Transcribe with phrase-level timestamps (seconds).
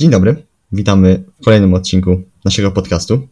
[0.00, 0.42] Dzień dobry,
[0.72, 3.28] witamy w kolejnym odcinku naszego podcastu.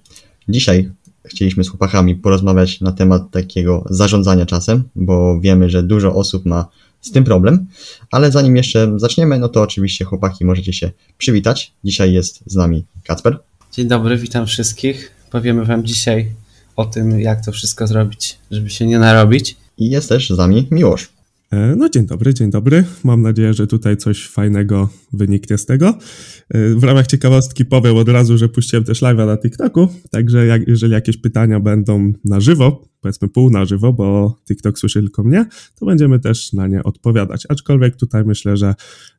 [0.48, 0.90] Dzisiaj
[1.24, 6.68] chcieliśmy z chłopakami porozmawiać na temat takiego zarządzania czasem, bo wiemy, że dużo osób ma
[7.00, 7.66] z tym problem,
[8.10, 11.72] ale zanim jeszcze zaczniemy, no to oczywiście chłopaki możecie się przywitać.
[11.84, 13.38] Dzisiaj jest z nami Kacper.
[13.72, 15.10] Dzień dobry, witam wszystkich.
[15.30, 16.30] Powiemy Wam dzisiaj
[16.76, 19.56] o tym, jak to wszystko zrobić, żeby się nie narobić.
[19.78, 21.15] I jest też z nami Miłosz.
[21.50, 22.84] E, no dzień dobry, dzień dobry.
[23.04, 25.88] Mam nadzieję, że tutaj coś fajnego wyniknie z tego.
[25.88, 30.68] E, w ramach ciekawostki powiem od razu, że puściłem też live'a na TikToku, także jak,
[30.68, 35.46] jeżeli jakieś pytania będą na żywo, powiedzmy pół na żywo, bo TikTok słyszy tylko mnie,
[35.74, 37.46] to będziemy też na nie odpowiadać.
[37.48, 38.74] Aczkolwiek tutaj myślę, że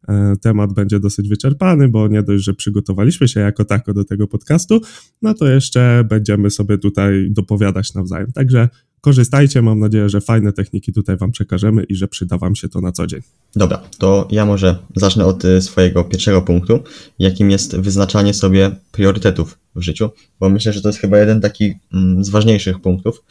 [0.08, 4.28] e, temat będzie dosyć wyczerpany, bo nie dość, że przygotowaliśmy się jako tako do tego
[4.28, 4.82] podcastu,
[5.22, 8.32] no to jeszcze będziemy sobie tutaj dopowiadać nawzajem.
[8.32, 8.70] Także
[9.02, 9.62] korzystajcie.
[9.62, 12.92] Mam nadzieję, że fajne techniki tutaj Wam przekażemy i że przyda Wam się to na
[12.92, 13.22] co dzień.
[13.56, 16.80] Dobra, to ja może zacznę od y, swojego pierwszego punktu,
[17.20, 21.74] jakim jest wyznaczanie sobie priorytetów w życiu, bo myślę, że to jest chyba jeden taki
[21.94, 23.24] mm, z ważniejszych punktów.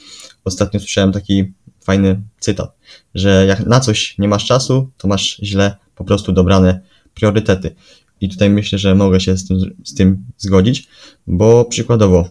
[0.45, 2.77] Ostatnio słyszałem taki fajny cytat,
[3.15, 6.81] że jak na coś nie masz czasu, to masz źle po prostu dobrane
[7.15, 7.75] priorytety.
[8.21, 10.89] I tutaj myślę, że mogę się z tym, z tym zgodzić,
[11.27, 12.31] bo przykładowo.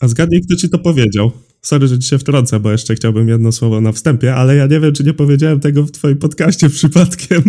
[0.00, 1.30] A zgadnij, kto ci to powiedział.
[1.62, 4.80] Sorry, że ci się wtrącę, bo jeszcze chciałbym jedno słowo na wstępie, ale ja nie
[4.80, 7.42] wiem, czy nie powiedziałem tego w twoim podcaście przypadkiem.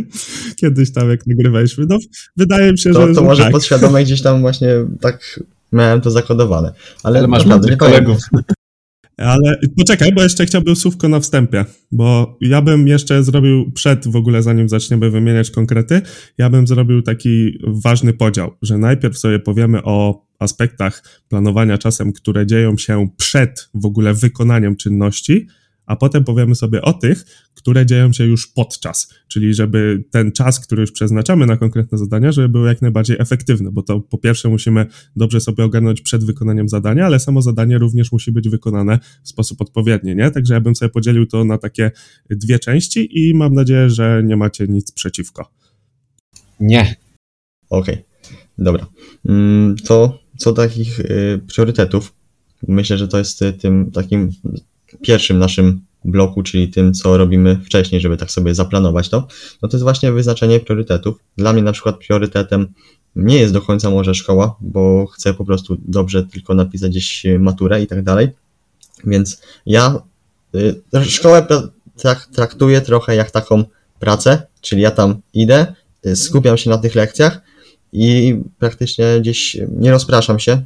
[0.56, 1.86] Kiedyś tam, jak nagrywaliśmy.
[1.90, 1.98] No,
[2.38, 3.14] wydaje mi się, to, że...
[3.14, 3.52] To może tak.
[3.52, 4.70] podświadomie gdzieś tam właśnie
[5.02, 5.40] tak
[5.72, 6.74] miałem to zakodowane.
[7.04, 8.18] Ale, Ale masz naprawdę mądrych kolegów.
[9.18, 14.16] Ale poczekaj, bo jeszcze chciałbym słówko na wstępie, bo ja bym jeszcze zrobił przed, w
[14.16, 16.02] ogóle zanim zaczniemy wymieniać konkrety,
[16.38, 22.46] ja bym zrobił taki ważny podział, że najpierw sobie powiemy o aspektach planowania czasem, które
[22.46, 25.48] dzieją się przed w ogóle wykonaniem czynności,
[25.90, 30.60] a potem powiemy sobie o tych, które dzieją się już podczas, czyli żeby ten czas,
[30.60, 34.50] który już przeznaczamy na konkretne zadania, żeby był jak najbardziej efektywny, bo to po pierwsze
[34.50, 39.30] musimy dobrze sobie ogarnąć przed wykonaniem zadania, ale samo zadanie również musi być wykonane w
[39.30, 40.32] sposób odpowiedni, nie?
[40.32, 41.92] Także ja bym sobie podzielił to na takie
[42.30, 45.52] dwie części i mam nadzieję, że nie macie nic przeciwko.
[46.60, 46.96] Nie.
[47.70, 48.04] Okej, okay.
[48.58, 48.88] dobra.
[49.26, 52.14] Mm, to co takich y, priorytetów,
[52.68, 54.32] myślę, że to jest y, tym takim
[55.02, 59.28] pierwszym naszym bloku, czyli tym, co robimy wcześniej, żeby tak sobie zaplanować to,
[59.62, 61.16] no to jest właśnie wyznaczenie priorytetów.
[61.38, 62.68] Dla mnie na przykład priorytetem
[63.16, 67.82] nie jest do końca może szkoła, bo chcę po prostu dobrze tylko napisać gdzieś maturę
[67.82, 68.30] i tak dalej.
[69.04, 70.02] Więc ja
[70.56, 71.48] y, szkołę
[72.34, 73.64] traktuję trochę jak taką
[74.00, 75.74] pracę, czyli ja tam idę,
[76.06, 77.42] y, skupiam się na tych lekcjach
[77.94, 80.62] i praktycznie gdzieś nie rozpraszam się,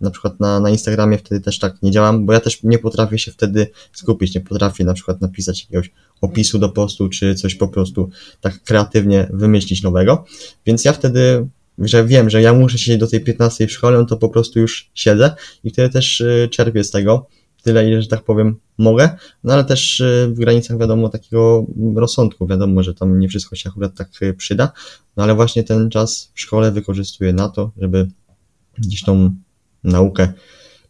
[0.00, 3.18] na przykład na, na Instagramie wtedy też tak nie działam, bo ja też nie potrafię
[3.18, 7.68] się wtedy skupić, nie potrafię na przykład napisać jakiegoś opisu do postu, czy coś po
[7.68, 8.10] prostu
[8.40, 10.24] tak kreatywnie wymyślić nowego,
[10.66, 11.46] więc ja wtedy,
[11.78, 14.60] że wiem, że ja muszę siedzieć do tej 15 w szkole, no to po prostu
[14.60, 17.26] już siedzę i wtedy też y, czerpię z tego,
[17.66, 19.10] tyle ile, że tak powiem, mogę,
[19.44, 21.66] no ale też y, w granicach wiadomo takiego
[21.96, 24.72] rozsądku, wiadomo, że tam nie wszystko się akurat tak y, przyda,
[25.16, 28.08] no ale właśnie ten czas w szkole wykorzystuję na to, żeby
[28.78, 29.34] gdzieś tą
[29.84, 30.32] naukę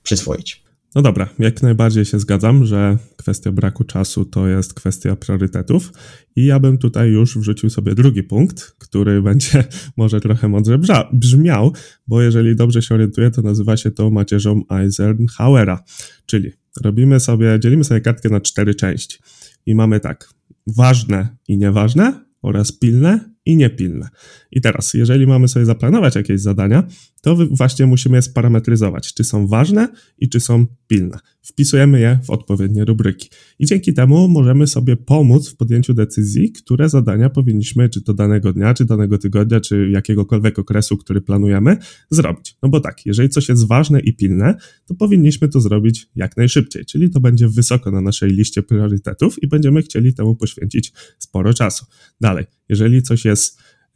[0.02, 0.66] przyswoić.
[0.94, 5.92] No dobra, jak najbardziej się zgadzam, że kwestia braku czasu to jest kwestia priorytetów.
[6.36, 9.64] I ja bym tutaj już wrzucił sobie drugi punkt, który będzie
[9.96, 10.78] może trochę mądrze
[11.12, 11.72] brzmiał,
[12.06, 15.84] bo jeżeli dobrze się orientuję, to nazywa się to macierzą Eisenhowera,
[16.26, 16.52] czyli
[16.84, 19.18] robimy sobie, dzielimy sobie kartkę na cztery części.
[19.66, 20.28] I mamy tak,
[20.66, 24.08] ważne i nieważne oraz pilne i niepilne.
[24.52, 26.88] I teraz, jeżeli mamy sobie zaplanować jakieś zadania,
[27.22, 31.18] to właśnie musimy je sparametryzować, czy są ważne i czy są pilne.
[31.42, 33.28] Wpisujemy je w odpowiednie rubryki.
[33.58, 38.52] I dzięki temu możemy sobie pomóc w podjęciu decyzji, które zadania powinniśmy, czy to danego
[38.52, 41.76] dnia, czy danego tygodnia, czy jakiegokolwiek okresu, który planujemy,
[42.10, 42.56] zrobić.
[42.62, 44.54] No bo tak, jeżeli coś jest ważne i pilne,
[44.86, 49.48] to powinniśmy to zrobić jak najszybciej, czyli to będzie wysoko na naszej liście priorytetów i
[49.48, 51.86] będziemy chcieli temu poświęcić sporo czasu.
[52.20, 53.35] Dalej, jeżeli coś jest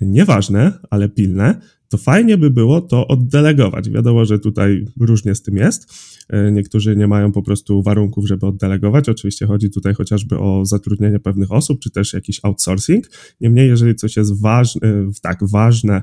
[0.01, 3.91] nieważne, ale pilne, to fajnie by było to oddelegować.
[3.91, 5.92] Wiadomo, że tutaj różnie z tym jest.
[6.28, 9.09] E, niektórzy nie mają po prostu warunków, żeby oddelegować.
[9.09, 13.04] Oczywiście chodzi tutaj chociażby o zatrudnienie pewnych osób, czy też jakiś outsourcing.
[13.41, 14.81] Niemniej, jeżeli coś jest ważne,
[15.22, 16.03] tak, ważne,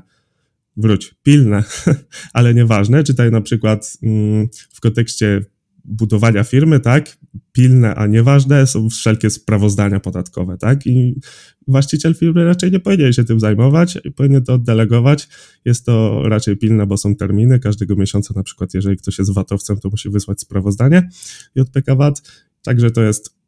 [0.76, 1.64] wróć, pilne,
[2.32, 5.44] ale nieważne, czytaj na przykład mm, w kontekście
[5.84, 7.18] budowania firmy, tak,
[7.52, 11.20] pilne, a nieważne są wszelkie sprawozdania podatkowe, tak, i
[11.68, 15.28] właściciel firmy raczej nie powinien się tym zajmować, powinien to oddelegować,
[15.64, 19.78] jest to raczej pilne, bo są terminy, każdego miesiąca na przykład, jeżeli ktoś jest VAT-owcem,
[19.78, 21.08] to musi wysłać sprawozdanie.
[21.54, 22.22] JPK VAT,
[22.62, 23.38] także to jest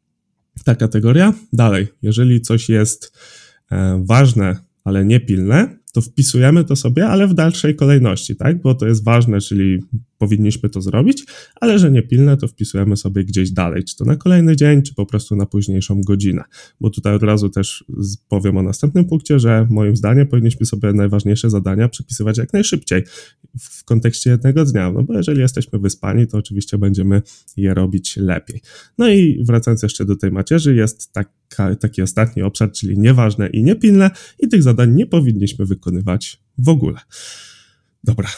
[0.65, 1.33] ta kategoria.
[1.53, 3.17] Dalej, jeżeli coś jest
[3.71, 8.61] e, ważne, ale niepilne, to wpisujemy to sobie, ale w dalszej kolejności, tak?
[8.61, 9.79] Bo to jest ważne, czyli
[10.17, 11.23] powinniśmy to zrobić,
[11.61, 14.93] ale że nie pilne, to wpisujemy sobie gdzieś dalej, czy to na kolejny dzień, czy
[14.93, 16.43] po prostu na późniejszą godzinę.
[16.81, 17.85] Bo tutaj od razu też
[18.29, 23.03] powiem o następnym punkcie, że moim zdaniem powinniśmy sobie najważniejsze zadania przepisywać jak najszybciej
[23.59, 27.21] w kontekście jednego dnia, no bo jeżeli jesteśmy wyspani, to oczywiście będziemy
[27.57, 28.61] je robić lepiej.
[28.97, 31.40] No i wracając jeszcze do tej macierzy, jest taka,
[31.79, 36.99] taki ostatni obszar, czyli nieważne i niepilne i tych zadań nie powinniśmy wykonywać w ogóle.
[38.03, 38.29] Dobra,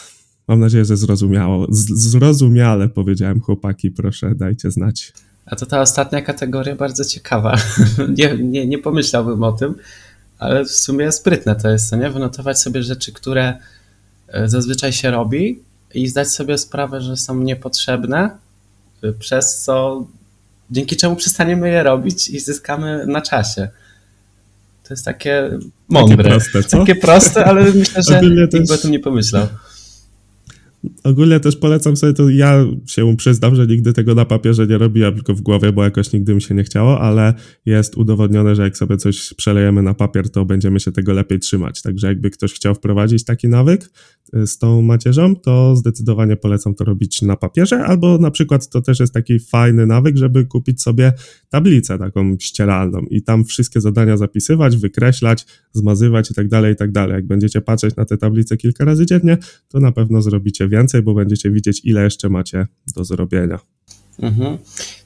[0.48, 1.66] Mam nadzieję, że zrozumiało.
[1.70, 5.12] Zrozumiale powiedziałem chłopaki, proszę dajcie znać.
[5.46, 7.56] A to ta ostatnia kategoria bardzo ciekawa.
[8.18, 9.74] nie, nie, nie pomyślałbym o tym,
[10.38, 12.10] ale w sumie sprytne to jest, nie?
[12.10, 13.58] Wynotować sobie rzeczy, które
[14.28, 15.60] e, zazwyczaj się robi
[15.94, 18.30] i zdać sobie sprawę, że są niepotrzebne,
[19.02, 20.06] e, przez co
[20.74, 23.68] dzięki czemu przestaniemy je robić i zyskamy na czasie.
[24.82, 26.16] To jest takie mądre.
[26.16, 26.78] Takie proste, co?
[26.78, 28.68] Takie proste, ale myślę, że nikt też...
[28.68, 29.46] by o tym nie pomyślał.
[31.04, 35.14] Ogólnie też polecam sobie to, ja się przyznam, że nigdy tego na papierze nie robiłem,
[35.14, 37.34] tylko w głowie, bo jakoś nigdy mi się nie chciało, ale
[37.66, 41.82] jest udowodnione, że jak sobie coś przelejemy na papier, to będziemy się tego lepiej trzymać.
[41.82, 43.90] Także jakby ktoś chciał wprowadzić taki nawyk
[44.36, 48.80] y, z tą macierzą, to zdecydowanie polecam to robić na papierze, albo na przykład to
[48.80, 51.12] też jest taki fajny nawyk, żeby kupić sobie
[51.48, 56.92] tablicę taką ścieralną i tam wszystkie zadania zapisywać, wykreślać, zmazywać i tak dalej, i tak
[56.92, 57.14] dalej.
[57.14, 61.14] Jak będziecie patrzeć na te tablice kilka razy dziennie, to na pewno zrobicie więcej, bo
[61.14, 63.58] będziecie widzieć, ile jeszcze macie do zrobienia.
[64.18, 64.58] Mhm.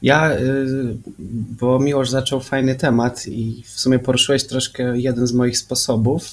[0.02, 0.96] Ja, y,
[1.60, 6.28] bo Miłosz zaczął fajny temat i w sumie poruszyłeś troszkę jeden z moich sposobów,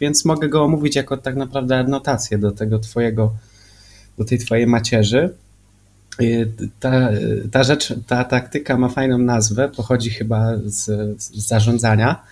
[0.00, 3.34] więc mogę go omówić jako tak naprawdę adnotację do tego twojego,
[4.18, 5.34] do tej twojej macierzy.
[6.22, 7.08] Y, ta,
[7.50, 10.84] ta rzecz, ta taktyka ma fajną nazwę, pochodzi chyba z,
[11.22, 12.22] z zarządzania,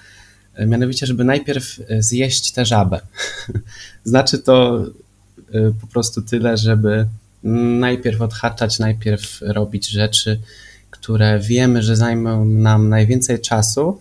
[0.66, 3.00] mianowicie, żeby najpierw zjeść tę żabę.
[4.04, 5.07] znaczy to Y,
[5.80, 7.06] po prostu tyle, żeby
[7.80, 10.40] najpierw odhaczać, najpierw robić rzeczy,
[10.90, 14.00] które wiemy, że zajmą nam najwięcej czasu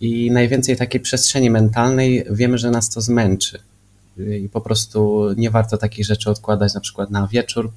[0.00, 3.58] i najwięcej takiej przestrzeni mentalnej, wiemy, że nas to zmęczy.
[4.16, 7.72] I po prostu nie warto takich rzeczy odkładać na przykład na wieczór,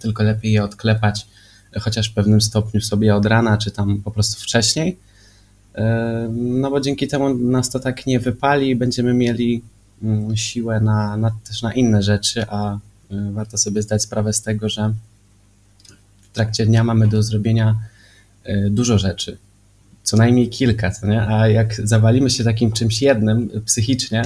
[0.00, 1.26] tylko lepiej je odklepać
[1.80, 4.98] chociaż w pewnym stopniu sobie od rana, czy tam po prostu wcześniej.
[5.78, 5.80] Y,
[6.32, 9.62] no bo dzięki temu nas to tak nie wypali i będziemy mieli
[10.34, 14.68] siłę na, na, też na inne rzeczy, a y, warto sobie zdać sprawę z tego,
[14.68, 14.94] że
[16.22, 17.78] w trakcie dnia mamy do zrobienia
[18.48, 19.38] y, dużo rzeczy.
[20.02, 21.22] Co najmniej kilka, co nie?
[21.22, 24.22] a jak zawalimy się takim czymś jednym psychicznie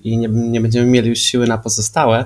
[0.00, 2.24] i nie, nie będziemy mieli już siły na pozostałe,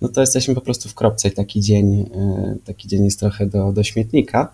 [0.00, 3.46] no to jesteśmy po prostu w kropce i taki dzień, y, taki dzień jest trochę
[3.46, 4.52] do, do śmietnika.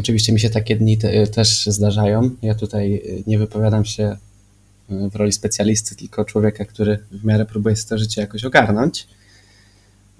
[0.00, 2.30] Oczywiście mi się takie dni te, też zdarzają.
[2.42, 4.16] Ja tutaj nie wypowiadam się
[4.88, 9.06] w roli specjalisty, tylko człowieka, który w miarę próbuje sobie to życie jakoś ogarnąć.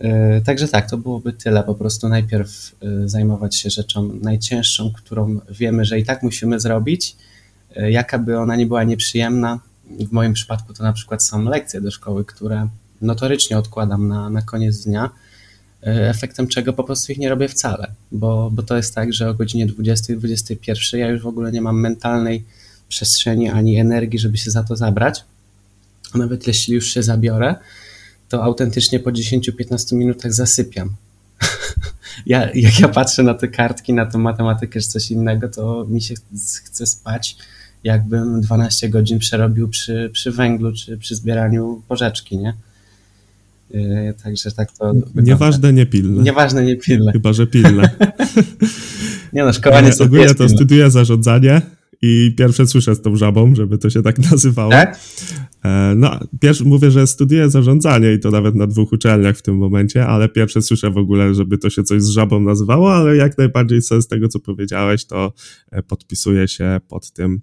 [0.03, 1.63] E, także tak, to byłoby tyle.
[1.63, 7.17] Po prostu najpierw e, zajmować się rzeczą najcięższą, którą wiemy, że i tak musimy zrobić,
[7.77, 9.61] e, jaka by ona nie była nieprzyjemna.
[9.91, 12.69] W moim przypadku to na przykład są lekcje do szkoły, które
[13.01, 15.11] notorycznie odkładam na, na koniec dnia,
[15.83, 19.35] efektem czego po prostu ich nie robię wcale, bo, bo to jest tak, że o
[19.35, 22.45] godzinie 20-21 ja już w ogóle nie mam mentalnej
[22.93, 25.25] przestrzeni ani energii, żeby się za to zabrać.
[26.15, 27.55] Nawet jeśli już się zabiorę,
[28.29, 30.91] to autentycznie po 10-15 minutach zasypiam.
[32.27, 36.03] ja, jak ja patrzę na te kartki, na tą matematykę czy coś innego, to mi
[36.03, 36.15] się
[36.65, 37.37] chce spać,
[37.85, 42.55] jakbym 12 godzin przerobił przy, przy węglu czy przy zbieraniu porzeczki, nie?
[43.71, 44.95] Yy, także tak to.
[45.15, 46.23] Nieważne, niepilne.
[46.23, 47.13] Nieważne, niepilne.
[47.13, 47.91] Chyba, że pilne.
[49.33, 51.63] nie no, szkoła nie Ogólnie to studiuję zarządzanie
[52.03, 54.71] i pierwsze słyszę z tą żabą, żeby to się tak nazywało.
[54.71, 55.01] Tak?
[55.65, 59.57] E, no, pierwszy mówię, że studiuję zarządzanie i to nawet na dwóch uczelniach w tym
[59.57, 63.39] momencie, ale pierwsze słyszę w ogóle, żeby to się coś z żabą nazywało, ale jak
[63.39, 65.33] najbardziej z tego, co powiedziałeś, to
[65.71, 67.41] e, podpisuję się pod tym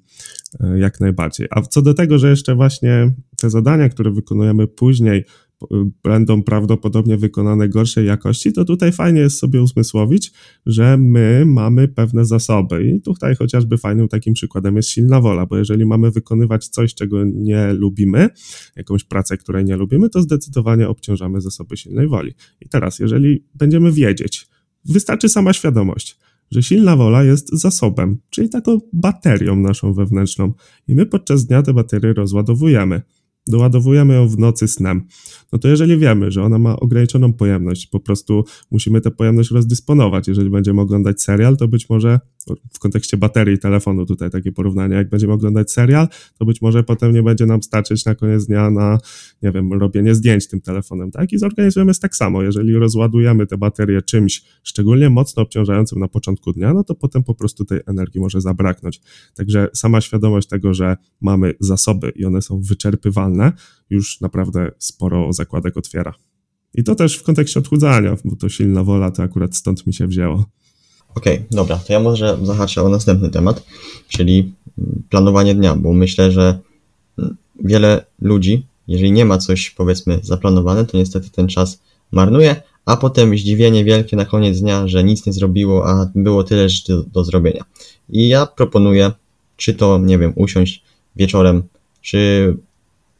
[0.59, 1.47] e, jak najbardziej.
[1.51, 5.25] A co do tego, że jeszcze właśnie te zadania, które wykonujemy później,
[6.03, 10.31] będą prawdopodobnie wykonane gorszej jakości, to tutaj fajnie jest sobie uzmysłowić,
[10.65, 12.91] że my mamy pewne zasoby.
[12.91, 17.23] I tutaj chociażby fajnym takim przykładem jest silna wola, bo jeżeli mamy wykonywać coś, czego
[17.23, 18.29] nie lubimy,
[18.75, 22.33] jakąś pracę, której nie lubimy, to zdecydowanie obciążamy zasoby silnej woli.
[22.61, 24.47] I teraz, jeżeli będziemy wiedzieć,
[24.85, 26.19] wystarczy sama świadomość,
[26.51, 30.53] że silna wola jest zasobem, czyli taką baterią naszą wewnętrzną.
[30.87, 33.01] I my podczas dnia te baterie rozładowujemy
[33.47, 35.07] doładowujemy ją w nocy snem,
[35.51, 40.27] no to jeżeli wiemy, że ona ma ograniczoną pojemność, po prostu musimy tę pojemność rozdysponować.
[40.27, 42.19] Jeżeli będziemy oglądać serial, to być może
[42.73, 47.13] w kontekście baterii telefonu tutaj takie porównanie, jak będziemy oglądać serial, to być może potem
[47.13, 48.97] nie będzie nam starczyć na koniec dnia na,
[49.41, 51.33] nie wiem, robienie zdjęć tym telefonem, tak?
[51.33, 56.53] I zorganizujemy jest tak samo, jeżeli rozładujemy te baterie czymś szczególnie mocno obciążającym na początku
[56.53, 59.01] dnia, no to potem po prostu tej energii może zabraknąć.
[59.33, 63.51] Także sama świadomość tego, że mamy zasoby i one są wyczerpywalne,
[63.89, 66.13] już naprawdę sporo zakładek otwiera.
[66.73, 70.07] I to też w kontekście odchudzania, bo to silna wola, to akurat stąd mi się
[70.07, 70.45] wzięło.
[71.15, 73.63] Okej, okay, dobra, to ja może zahaczę o następny temat,
[74.07, 74.53] czyli
[75.09, 76.59] planowanie dnia, bo myślę, że
[77.63, 81.79] wiele ludzi, jeżeli nie ma coś powiedzmy zaplanowane, to niestety ten czas
[82.11, 86.69] marnuje, a potem zdziwienie wielkie na koniec dnia, że nic nie zrobiło, a było tyle
[86.69, 87.63] rzeczy do, do zrobienia.
[88.09, 89.11] I ja proponuję,
[89.57, 90.83] czy to, nie wiem, usiąść
[91.15, 91.63] wieczorem,
[92.01, 92.57] czy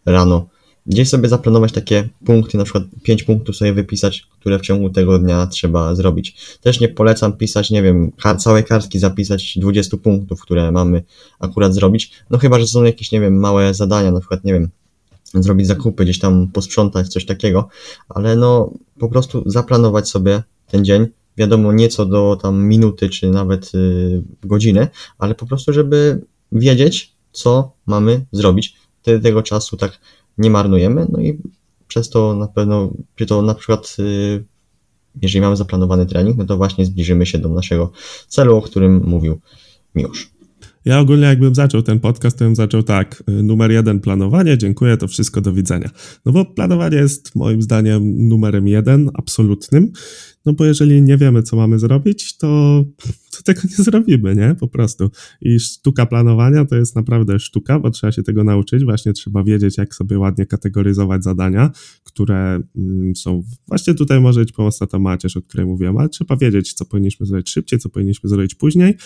[0.06, 0.48] rano,
[0.90, 5.20] gdzieś sobie zaplanować takie punkty, na przykład 5 punktów sobie wypisać, które w ciągu tego
[5.20, 6.58] dnia trzeba zrobić.
[6.62, 11.04] Też nie polecam pisać, nie wiem, całej kartki zapisać 20 punktów, które mamy
[11.40, 14.70] akurat zrobić, no chyba, że są jakieś, nie wiem, małe zadania, na przykład, nie wiem,
[15.34, 17.68] zrobić zakupy, gdzieś tam posprzątać, coś takiego,
[18.10, 23.74] ale no po prostu zaplanować sobie ten dzień, wiadomo, nieco do tam minuty, czy nawet
[23.74, 28.76] yy, godziny, ale po prostu, żeby wiedzieć, co mamy zrobić.
[29.02, 30.00] Wtedy tego czasu tak
[30.40, 31.38] nie marnujemy, no i
[31.88, 34.44] przez to na pewno, czy to na przykład, yy,
[35.22, 37.92] jeżeli mamy zaplanowany trening, no to właśnie zbliżymy się do naszego
[38.28, 39.40] celu, o którym mówił
[39.96, 40.30] Miłosz.
[40.86, 43.24] Ja ogólnie jakbym zaczął ten podcast, to bym zaczął tak.
[43.30, 45.90] Y, numer jeden planowanie, dziękuję, to wszystko do widzenia.
[46.26, 49.92] No bo planowanie jest moim zdaniem numerem jeden, absolutnym.
[50.50, 52.84] No bo jeżeli nie wiemy, co mamy zrobić, to,
[53.32, 54.56] to tego nie zrobimy, nie?
[54.60, 55.12] Po prostu.
[55.42, 58.84] I sztuka planowania to jest naprawdę sztuka, bo trzeba się tego nauczyć.
[58.84, 61.72] Właśnie trzeba wiedzieć, jak sobie ładnie kategoryzować zadania,
[62.04, 63.44] które mm, są.
[63.68, 67.26] Właśnie tutaj może być pomocna ta macierz, o której mówiłem, ale trzeba wiedzieć, co powinniśmy
[67.26, 68.98] zrobić szybciej, co powinniśmy zrobić później.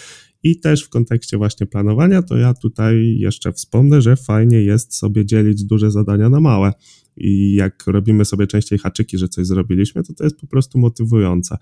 [0.43, 5.25] I też w kontekście właśnie planowania, to ja tutaj jeszcze wspomnę, że fajnie jest sobie
[5.25, 6.73] dzielić duże zadania na małe
[7.17, 11.57] i jak robimy sobie częściej haczyki, że coś zrobiliśmy, to to jest po prostu motywujące.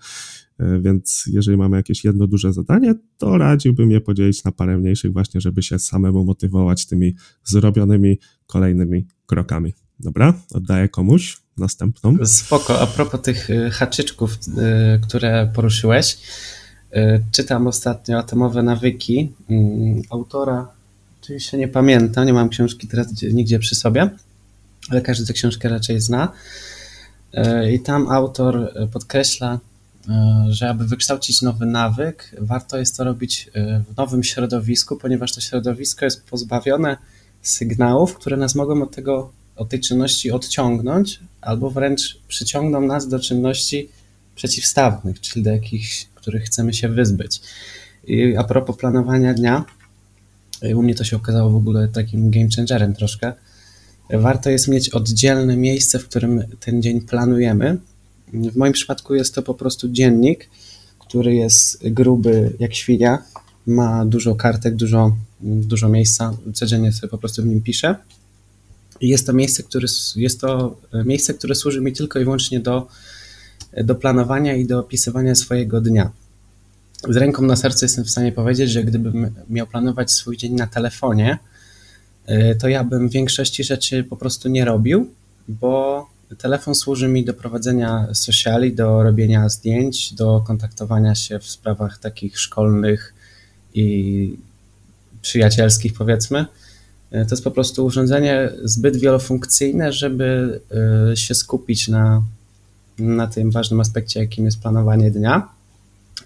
[0.58, 5.12] E, więc jeżeli mamy jakieś jedno duże zadanie, to radziłbym je podzielić na parę mniejszych
[5.12, 9.72] właśnie, żeby się samemu motywować tymi zrobionymi kolejnymi krokami.
[10.00, 12.16] Dobra, oddaję komuś następną.
[12.24, 16.18] Spoko, a propos tych e, haczyczków, e, które poruszyłeś,
[17.32, 20.68] czytam ostatnio Atomowe Nawyki mm, autora,
[21.22, 24.10] oczywiście nie pamiętam, nie mam książki teraz nigdzie przy sobie,
[24.90, 26.32] ale każdy tę książkę raczej zna.
[27.32, 29.58] E, I tam autor e, podkreśla,
[30.08, 33.50] e, że aby wykształcić nowy nawyk, warto jest to robić
[33.88, 36.96] w nowym środowisku, ponieważ to środowisko jest pozbawione
[37.42, 43.20] sygnałów, które nas mogą od, tego, od tej czynności odciągnąć, albo wręcz przyciągną nas do
[43.20, 43.88] czynności
[44.34, 47.40] przeciwstawnych, czyli do jakichś, których chcemy się wyzbyć.
[48.06, 49.64] I a propos planowania dnia,
[50.74, 53.32] u mnie to się okazało w ogóle takim game changerem troszkę,
[54.10, 57.78] warto jest mieć oddzielne miejsce, w którym ten dzień planujemy.
[58.32, 60.48] W moim przypadku jest to po prostu dziennik,
[60.98, 63.22] który jest gruby jak świnia,
[63.66, 67.96] ma dużo kartek, dużo, dużo miejsca, codziennie sobie po prostu w nim piszę.
[69.00, 72.88] Jest to miejsce, które, jest to miejsce, które służy mi tylko i wyłącznie do,
[73.76, 76.10] do planowania i do opisywania swojego dnia.
[77.08, 80.66] Z ręką na sercu jestem w stanie powiedzieć, że gdybym miał planować swój dzień na
[80.66, 81.38] telefonie,
[82.26, 85.10] E, to ja bym większości rzeczy po prostu nie robił,
[85.48, 86.06] bo
[86.38, 92.38] telefon służy mi do prowadzenia sociali, do robienia zdjęć, do kontaktowania się w sprawach takich
[92.38, 93.14] szkolnych
[93.74, 94.38] i
[95.22, 96.46] przyjacielskich, powiedzmy.
[97.10, 100.60] E, to jest po prostu urządzenie zbyt wielofunkcyjne, żeby
[101.12, 102.22] e, się skupić na,
[102.98, 105.48] na tym ważnym aspekcie, jakim jest planowanie dnia.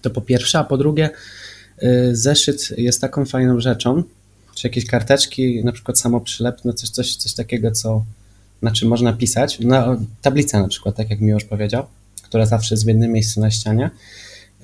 [0.01, 1.09] To po pierwsze, a po drugie,
[2.11, 4.03] zeszyt jest taką fajną rzeczą,
[4.57, 8.05] czy jakieś karteczki, na przykład samoprzylepne, coś, coś, coś takiego, co,
[8.61, 9.59] na czym można pisać.
[9.59, 11.85] No, tablica na przykład, tak jak Miłosz powiedział,
[12.23, 13.89] która zawsze jest w jednym miejscu na ścianie.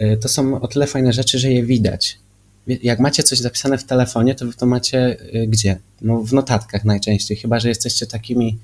[0.02, 2.20] Y, to są o tyle fajne rzeczy, że je widać.
[2.68, 5.80] Jak macie coś zapisane w telefonie, to wy to macie y, gdzie?
[6.02, 8.58] No, w notatkach najczęściej, chyba że jesteście takimi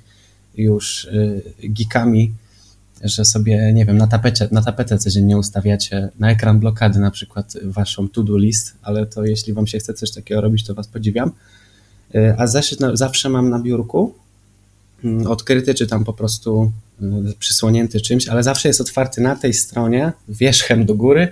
[0.55, 2.33] już y, geekami,
[3.03, 7.53] że sobie, nie wiem, na tapecie, na tapetę codziennie ustawiacie na ekran blokady na przykład
[7.63, 11.31] waszą to-do list, ale to jeśli wam się chce coś takiego robić, to was podziwiam.
[12.15, 14.13] Y, a zeszyt zawsze mam na biurku,
[15.03, 17.05] mm, odkryty czy tam po prostu y,
[17.39, 21.27] przysłonięty czymś, ale zawsze jest otwarty na tej stronie, wierzchem do góry,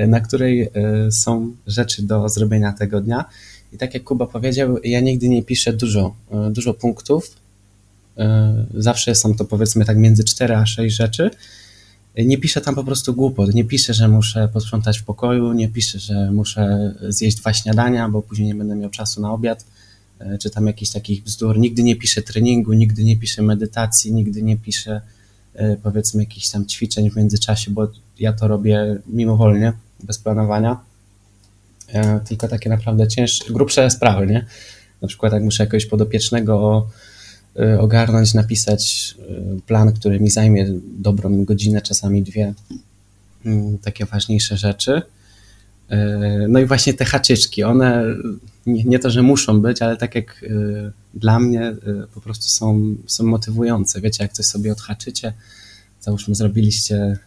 [0.00, 0.70] y, na której
[1.10, 3.24] są rzeczy do zrobienia tego dnia.
[3.72, 6.14] I tak jak Kuba powiedział, ja nigdy nie piszę dużo,
[6.50, 7.36] dużo punktów,
[8.18, 11.30] E, zawsze są to powiedzmy tak między 4 a 6 rzeczy.
[12.18, 13.54] nie piszę tam po prostu głupot.
[13.54, 18.22] Nie piszę, że muszę posprzątać w pokoju, nie piszę, że muszę zjeść dwa śniadania, bo
[18.22, 19.64] później nie będę miał czasu na obiad,
[20.18, 21.58] e, czy tam jakichś takich bzdur.
[21.58, 25.00] Nigdy nie piszę treningu, nigdy nie piszę medytacji, nigdy nie piszę
[25.54, 30.80] e, powiedzmy jakichś tam ćwiczeń w międzyczasie, bo ja to robię mimowolnie, bez planowania.
[32.28, 34.46] Tylko takie naprawdę cięższe, grubsze sprawy, nie?
[35.02, 36.86] Na przykład jak muszę jakiegoś podopiecznego
[37.78, 40.66] ogarnąć, napisać y, plan, który mi zajmie
[40.98, 42.54] dobrą godzinę, czasami dwie,
[43.44, 45.02] mm, takie ważniejsze rzeczy.
[45.92, 45.96] Y,
[46.48, 48.04] no i właśnie te haczyczki, one
[48.66, 50.44] nie, nie, to, że muszą być, ale tak jak
[51.14, 51.74] dla mnie
[52.14, 54.00] po prostu są, są motywujące.
[54.00, 55.32] Wiecie, jak coś sobie odhaczycie,
[56.00, 57.18] załóżmy zrobiliście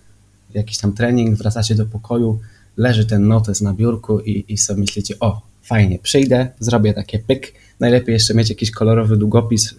[0.54, 2.40] jakiś tam trening, wracacie do pokoju,
[2.78, 7.54] leży ten notes na biurku i, i sobie myślicie, o, fajnie, przyjdę, zrobię takie pyk,
[7.80, 9.76] najlepiej jeszcze mieć jakiś kolorowy długopis,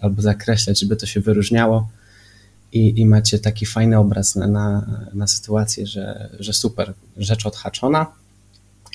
[0.00, 1.88] albo zakreślać, żeby to się wyróżniało
[2.72, 8.06] i, i macie taki fajny obraz na, na, na sytuację, że, że super, rzecz odhaczona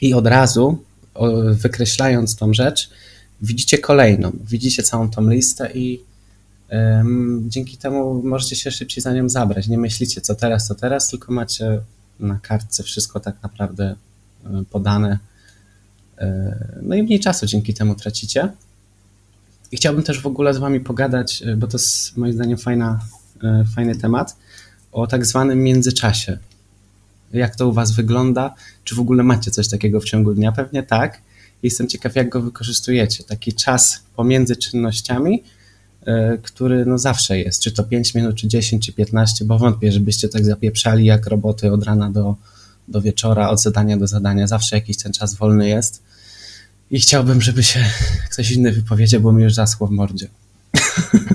[0.02, 0.84] i od razu
[1.52, 2.90] wykreślając tą rzecz,
[3.42, 6.04] widzicie kolejną, widzicie całą tą listę i
[6.72, 9.68] um, dzięki temu możecie się szybciej za nią zabrać.
[9.68, 11.82] Nie myślicie co teraz, co teraz, tylko macie
[12.20, 13.96] na kartce wszystko tak naprawdę
[14.70, 15.20] podane.
[16.18, 18.50] E, no i mniej czasu dzięki temu tracicie.
[19.74, 23.00] I chciałbym też w ogóle z Wami pogadać, e, bo to jest moim zdaniem fajna,
[23.44, 24.36] e, fajny temat,
[24.92, 26.38] o tak zwanym międzyczasie.
[27.34, 28.56] Jak to u Was wygląda?
[28.84, 30.51] Czy w ogóle macie coś takiego w ciągu dnia?
[30.51, 31.22] Pewnie tak.
[31.63, 33.24] Jestem ciekaw, jak go wykorzystujecie.
[33.24, 35.44] Taki czas pomiędzy czynnościami,
[36.06, 37.62] e, który no zawsze jest.
[37.62, 41.72] Czy to 5 minut, czy 10, czy 15, bo wątpię, żebyście tak zapieprzali jak roboty
[41.72, 42.36] od rana do,
[42.88, 44.48] do wieczora, od zadania do zadania.
[44.48, 46.03] Zawsze jakiś ten czas wolny jest
[46.94, 47.86] i chciałbym, żeby się
[48.32, 50.28] ktoś inny wypowiedział, bo mi już zaschło w mordzie.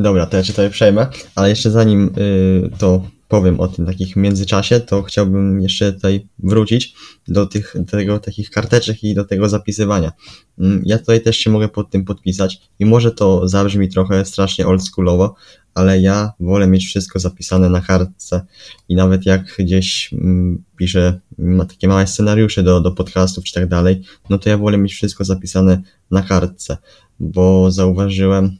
[0.00, 4.16] Dobra, to ja cię tutaj przejmę, ale jeszcze zanim y, to powiem o tym takich
[4.16, 6.94] międzyczasie, to chciałbym jeszcze tutaj wrócić
[7.28, 10.12] do tych do tego takich karteczek i do tego zapisywania.
[10.58, 14.66] Mm, ja tutaj też się mogę pod tym podpisać i może to zabrzmi trochę strasznie
[14.66, 15.34] oldschoolowo,
[15.74, 18.46] ale ja wolę mieć wszystko zapisane na kartce
[18.88, 23.68] i nawet jak gdzieś mm, piszę ma takie małe scenariusze do, do podcastów czy tak
[23.68, 26.76] dalej, no to ja wolę mieć wszystko zapisane na kartce,
[27.20, 28.59] bo zauważyłem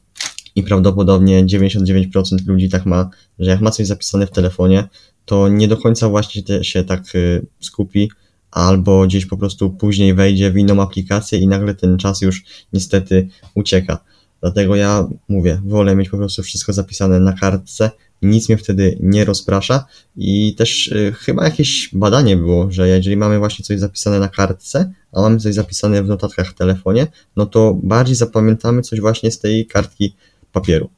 [0.54, 4.88] i prawdopodobnie 99% ludzi tak ma, że jak ma coś zapisane w telefonie,
[5.24, 8.10] to nie do końca właśnie się tak y, skupi,
[8.50, 13.28] albo gdzieś po prostu później wejdzie w inną aplikację i nagle ten czas już niestety
[13.54, 13.98] ucieka.
[14.40, 17.90] Dlatego ja mówię, wolę mieć po prostu wszystko zapisane na kartce,
[18.22, 19.84] nic mnie wtedy nie rozprasza
[20.16, 24.92] i też y, chyba jakieś badanie było, że jeżeli mamy właśnie coś zapisane na kartce,
[25.12, 29.38] a mamy coś zapisane w notatkach w telefonie, no to bardziej zapamiętamy coś właśnie z
[29.38, 30.14] tej kartki
[30.52, 30.90] papieru.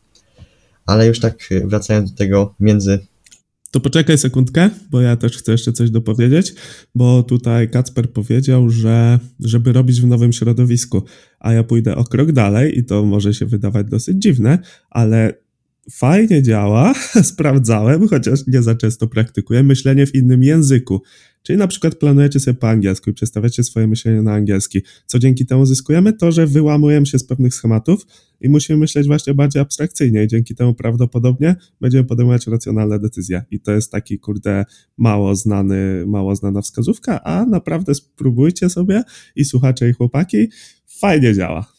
[0.87, 2.99] Ale już tak y, wracając do tego między
[3.73, 6.55] to poczekaj sekundkę, bo ja też chcę jeszcze coś dopowiedzieć,
[6.95, 11.03] bo tutaj Kacper powiedział, że żeby robić w nowym środowisku,
[11.41, 14.59] a ja pójdę o krok dalej i to może się wydawać dosyć dziwne,
[14.91, 15.35] ale
[15.91, 16.95] fajnie działa,
[17.33, 21.03] sprawdzałem, chociaż nie za często praktykuję, myślenie w innym języku.
[21.43, 24.83] Czyli na przykład planujecie sobie po angielsku i przestawiacie swoje myślenie na angielski.
[25.07, 26.13] Co dzięki temu zyskujemy?
[26.13, 28.07] To, że wyłamujemy się z pewnych schematów
[28.43, 33.45] i musimy myśleć właśnie bardziej abstrakcyjnie i dzięki temu prawdopodobnie będziemy podejmować racjonalne decyzje.
[33.51, 34.65] I to jest taki, kurde,
[34.97, 39.03] mało znany, mało znana wskazówka, a naprawdę spróbujcie sobie
[39.37, 40.49] i słuchacze i chłopaki,
[40.87, 41.73] fajnie działa.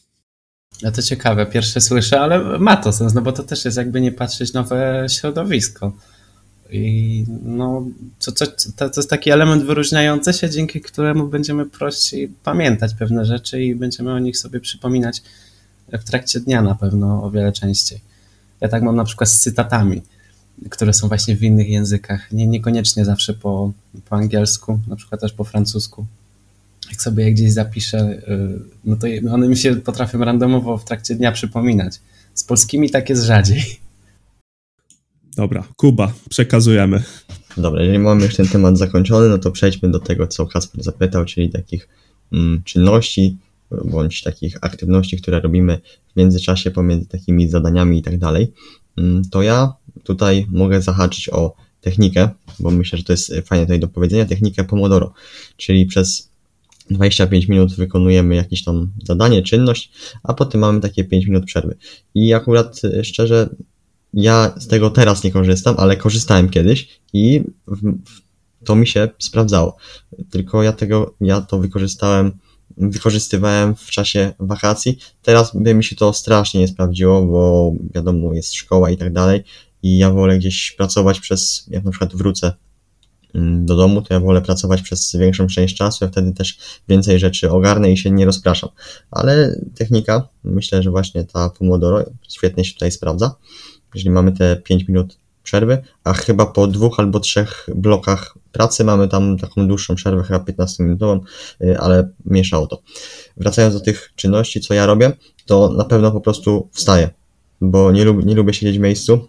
[0.82, 4.00] No to ciekawe, pierwsze słyszę, ale ma to sens, no bo to też jest jakby
[4.00, 5.92] nie patrzeć nowe środowisko.
[6.70, 7.86] I no,
[8.24, 8.46] to, to,
[8.76, 13.74] to, to jest taki element wyróżniający się, dzięki któremu będziemy prościej pamiętać pewne rzeczy i
[13.74, 15.22] będziemy o nich sobie przypominać
[15.92, 18.00] w trakcie dnia na pewno o wiele częściej.
[18.60, 20.02] Ja tak mam na przykład z cytatami,
[20.70, 23.72] które są właśnie w innych językach, nie, niekoniecznie zawsze po,
[24.08, 26.06] po angielsku, na przykład też po francusku.
[26.90, 31.14] Jak sobie je gdzieś zapiszę, y, no to one mi się potrafią randomowo w trakcie
[31.14, 32.00] dnia przypominać.
[32.34, 33.80] Z polskimi tak jest rzadziej.
[35.36, 37.02] Dobra, Kuba, przekazujemy.
[37.56, 41.24] Dobra, jeżeli mamy już ten temat zakończony, no to przejdźmy do tego, co Kasper zapytał,
[41.24, 41.88] czyli takich
[42.32, 43.38] mm, czynności
[43.84, 45.80] bądź takich aktywności, które robimy
[46.12, 48.52] w międzyczasie pomiędzy takimi zadaniami i tak dalej.
[48.96, 49.72] Mm, to ja
[50.04, 52.28] tutaj mogę zahaczyć o technikę,
[52.60, 55.12] bo myślę, że to jest fajne tutaj do powiedzenia, technikę Pomodoro,
[55.56, 56.30] czyli przez
[56.90, 61.76] 25 minut wykonujemy jakieś tam zadanie, czynność, a potem mamy takie 5 minut przerwy.
[62.14, 63.48] I akurat szczerze
[64.14, 67.42] ja z tego teraz nie korzystam, ale korzystałem kiedyś i
[68.64, 69.76] to mi się sprawdzało.
[70.30, 72.32] Tylko ja tego, ja to wykorzystałem,
[72.76, 74.98] wykorzystywałem w czasie wakacji.
[75.22, 79.44] Teraz by mi się to strasznie nie sprawdziło, bo wiadomo, jest szkoła i tak dalej
[79.84, 82.52] i ja wolę gdzieś pracować przez, jak na przykład wrócę
[83.34, 86.58] mm, do domu, to ja wolę pracować przez większą część czasu, ja wtedy też
[86.88, 88.70] więcej rzeczy ogarnę i się nie rozpraszam.
[89.10, 93.34] Ale technika, myślę, że właśnie ta Pomodoro świetnie się tutaj sprawdza.
[93.94, 99.08] Jeżeli mamy te 5 minut przerwy, a chyba po dwóch albo trzech blokach pracy mamy
[99.08, 101.20] tam taką dłuższą przerwę, chyba 15-minutową,
[101.62, 102.82] y, ale mieszało to.
[103.36, 105.12] Wracając do tych czynności, co ja robię,
[105.46, 107.10] to na pewno po prostu wstaję,
[107.60, 109.28] bo nie, lub, nie lubię siedzieć w miejscu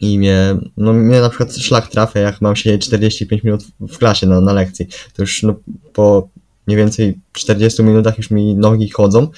[0.00, 4.26] i mnie, no mnie na przykład szlak trafia, jak mam siedzieć 45 minut w klasie
[4.26, 4.86] na, na lekcji.
[5.16, 5.54] To już no,
[5.92, 6.28] po
[6.66, 9.28] mniej więcej 40 minutach już mi nogi chodzą,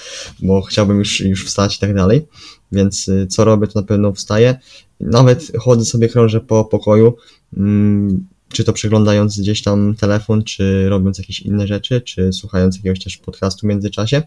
[0.43, 2.27] bo chciałbym już, już wstać i tak dalej.
[2.73, 4.59] Więc y, co robię, to na pewno wstaję.
[5.01, 7.17] Nawet chodzę sobie, krążę po pokoju,
[7.57, 13.01] mm, czy to przeglądając gdzieś tam telefon, czy robiąc jakieś inne rzeczy, czy słuchając jakiegoś
[13.05, 14.23] też podcastu w międzyczasie.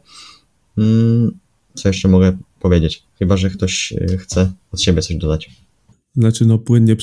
[0.77, 1.31] Mm,
[1.73, 3.03] co jeszcze mogę powiedzieć?
[3.19, 5.49] Chyba, że ktoś y, chce od siebie coś dodać.
[6.15, 6.95] Znaczy, no płynnie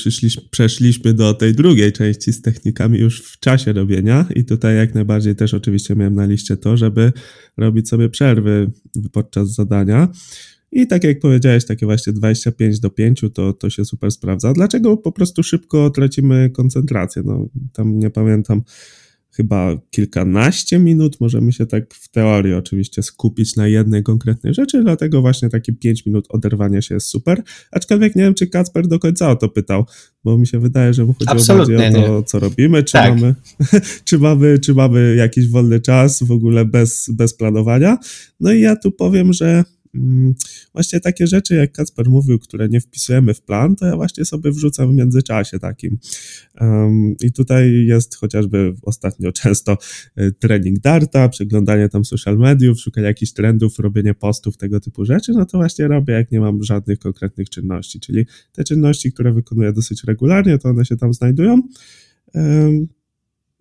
[0.51, 5.35] przeszliśmy do tej drugiej części z technikami już w czasie robienia i tutaj jak najbardziej
[5.35, 7.13] też oczywiście miałem na liście to, żeby
[7.57, 8.71] robić sobie przerwy
[9.11, 10.07] podczas zadania.
[10.71, 14.53] I tak jak powiedziałeś, takie właśnie 25 do 5 to, to się super sprawdza.
[14.53, 17.23] Dlaczego po prostu szybko tracimy koncentrację?
[17.25, 18.61] No, tam nie pamiętam,
[19.31, 25.21] chyba kilkanaście minut możemy się tak w teorii oczywiście skupić na jednej konkretnej rzeczy, dlatego
[25.21, 27.43] właśnie takie 5 minut oderwania się jest super.
[27.71, 29.85] Aczkolwiek nie wiem, czy Kacper do końca o to pytał,
[30.23, 32.23] bo mi się wydaje, że mu chodziło Absolutnie bardziej o to, nie.
[32.23, 33.15] co robimy, czy, tak.
[33.15, 33.35] mamy,
[34.05, 37.97] czy, mamy, czy mamy jakiś wolny czas w ogóle bez, bez planowania.
[38.39, 39.63] No i ja tu powiem, że
[40.73, 44.51] właśnie takie rzeczy, jak Kacper mówił, które nie wpisujemy w plan, to ja właśnie sobie
[44.51, 45.97] wrzucam w międzyczasie takim.
[47.23, 49.77] I tutaj jest chociażby ostatnio często
[50.19, 55.31] y, trening darta, przeglądanie tam social mediów, szukanie jakichś trendów, robienie postów, tego typu rzeczy,
[55.31, 59.73] no to właśnie robię, jak nie mam żadnych konkretnych czynności, czyli te czynności, które wykonuję
[59.73, 61.61] dosyć regularnie, to one się tam znajdują.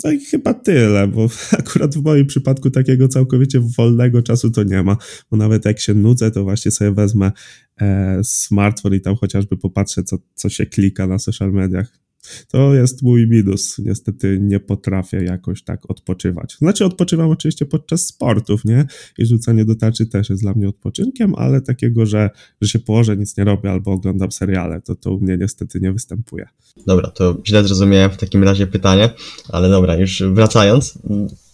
[0.05, 4.83] No i chyba tyle, bo akurat w moim przypadku takiego całkowicie wolnego czasu to nie
[4.83, 4.97] ma,
[5.31, 7.33] bo nawet jak się nudzę, to właśnie sobie wezmę
[7.81, 12.10] e, smartfon i tam chociażby popatrzę, co, co się klika na social mediach.
[12.49, 13.79] To jest mój minus.
[13.79, 16.57] Niestety nie potrafię jakoś tak odpoczywać.
[16.59, 18.87] Znaczy, odpoczywam oczywiście podczas sportów, nie?
[19.19, 22.31] I rzucanie do tarczy też jest dla mnie odpoczynkiem, ale takiego, że,
[22.61, 25.93] że się położę, nic nie robię albo oglądam seriale, to to u mnie niestety nie
[25.93, 26.49] występuje.
[26.87, 29.11] Dobra, to źle zrozumiałem w takim razie pytanie,
[29.49, 30.99] ale dobra, już wracając.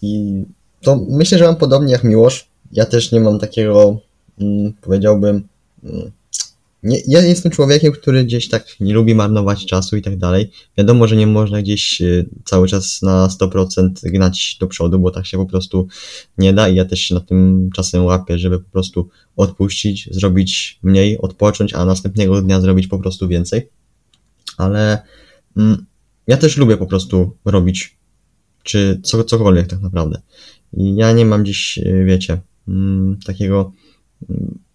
[0.02, 0.42] I
[0.80, 2.48] to myślę, że mam podobnie jak Miłosz.
[2.72, 4.00] Ja też nie mam takiego,
[4.40, 5.48] mm, powiedziałbym,
[5.84, 6.10] mm,
[6.82, 10.50] nie, ja jestem człowiekiem, który gdzieś tak nie lubi marnować czasu i tak dalej.
[10.78, 15.26] Wiadomo, że nie można gdzieś y, cały czas na 100% gnać do przodu, bo tak
[15.26, 15.88] się po prostu
[16.38, 20.78] nie da i ja też się na tym czasem łapię, żeby po prostu odpuścić, zrobić
[20.82, 23.68] mniej, odpocząć, a następnego dnia zrobić po prostu więcej.
[24.56, 25.02] Ale
[25.56, 25.86] mm,
[26.26, 27.96] ja też lubię po prostu robić
[28.62, 30.20] czy co, cokolwiek tak naprawdę.
[30.72, 33.72] I ja nie mam dziś, y, wiecie, mm, takiego
[34.30, 34.65] mm,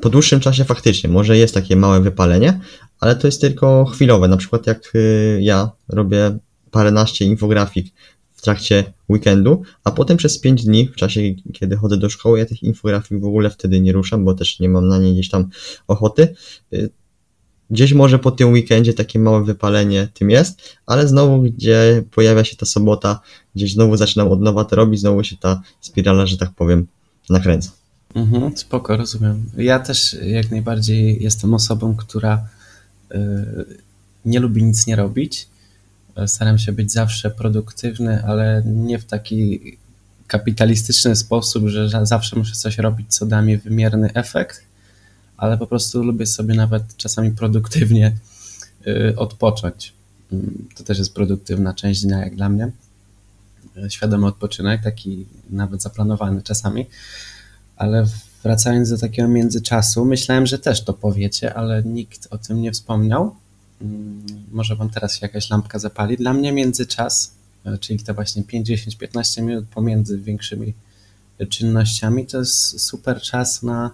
[0.00, 2.60] po dłuższym czasie faktycznie może jest takie małe wypalenie,
[3.00, 4.28] ale to jest tylko chwilowe.
[4.28, 6.38] Na przykład jak y, ja robię
[6.70, 7.94] paręnaście infografik
[8.32, 11.20] w trakcie weekendu, a potem przez 5 dni, w czasie
[11.52, 14.68] kiedy chodzę do szkoły, ja tych infografik w ogóle wtedy nie ruszam, bo też nie
[14.68, 15.48] mam na nie gdzieś tam
[15.88, 16.34] ochoty.
[16.72, 16.90] Y,
[17.70, 22.56] gdzieś może po tym weekendzie takie małe wypalenie tym jest, ale znowu gdzie pojawia się
[22.56, 23.20] ta sobota,
[23.56, 26.86] gdzieś znowu zaczynam od nowa to robić, znowu się ta spirala, że tak powiem,
[27.30, 27.83] nakręca.
[28.14, 29.50] Mhm, spoko, rozumiem.
[29.56, 32.48] Ja też jak najbardziej jestem osobą, która
[33.14, 33.16] y,
[34.24, 35.48] nie lubi nic nie robić.
[36.26, 39.60] Staram się być zawsze produktywny, ale nie w taki
[40.26, 44.64] kapitalistyczny sposób, że zawsze muszę coś robić, co da mi wymierny efekt,
[45.36, 48.16] ale po prostu lubię sobie nawet czasami produktywnie
[48.86, 49.92] y, odpocząć.
[50.76, 52.70] To też jest produktywna część dnia, jak dla mnie.
[53.88, 56.86] Świadomy odpoczynek, taki nawet zaplanowany czasami.
[57.76, 58.06] Ale
[58.44, 63.34] wracając do takiego międzyczasu, myślałem, że też to powiecie, ale nikt o tym nie wspomniał.
[63.82, 66.16] Mm, może wam teraz się jakaś lampka zapali.
[66.16, 67.34] Dla mnie międzyczas,
[67.64, 70.74] e, czyli te właśnie 5, 10, 15 minut pomiędzy większymi
[71.48, 73.90] czynnościami, to jest super czas na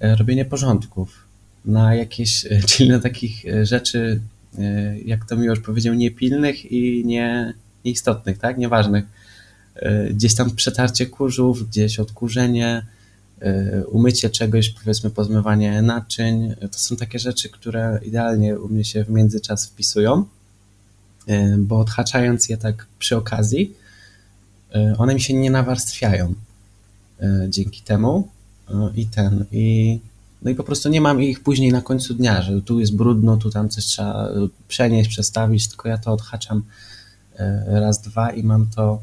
[0.00, 1.24] e, robienie porządków,
[1.64, 4.20] na jakieś, e, czyli na takich rzeczy,
[5.04, 9.04] jak to już powiedział, niepilnych i nie, nieistotnych, tak, nieważnych.
[10.10, 12.86] Gdzieś tam przetarcie kurzów, gdzieś odkurzenie,
[13.86, 16.54] umycie czegoś, powiedzmy pozmywanie naczyń.
[16.72, 20.24] To są takie rzeczy, które idealnie u mnie się w międzyczas wpisują,
[21.28, 23.74] y, bo odhaczając je tak przy okazji,
[24.76, 26.34] y, one mi się nie nawarstwiają
[27.48, 28.28] dzięki temu
[28.94, 29.98] i ten, i
[30.42, 33.36] No i po prostu nie mam ich później na końcu dnia, że tu jest brudno,
[33.36, 34.28] tu tam coś trzeba
[34.68, 36.62] przenieść, przestawić, tylko ja to odhaczam
[37.66, 39.02] raz, dwa i mam to,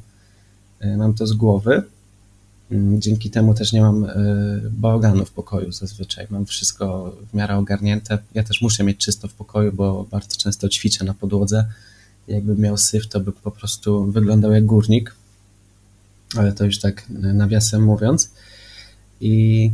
[0.97, 1.83] mam to z głowy.
[2.71, 4.07] Mm, dzięki temu też nie mam
[4.71, 6.27] bałaganu w pokoju zazwyczaj.
[6.29, 8.17] Mam wszystko w miarę ogarnięte.
[8.33, 11.65] Ja też muszę mieć czysto w pokoju, bo bardzo często ćwiczę na podłodze.
[12.27, 15.15] Jakbym miał syf, to by po prostu wyglądał jak górnik.
[16.35, 18.31] Ale to już tak nawiasem mówiąc.
[19.21, 19.71] I,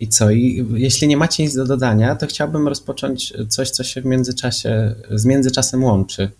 [0.00, 0.30] i co?
[0.30, 4.94] I jeśli nie macie nic do dodania, to chciałbym rozpocząć coś, co się w międzyczasie,
[5.10, 6.30] z międzyczasem łączy.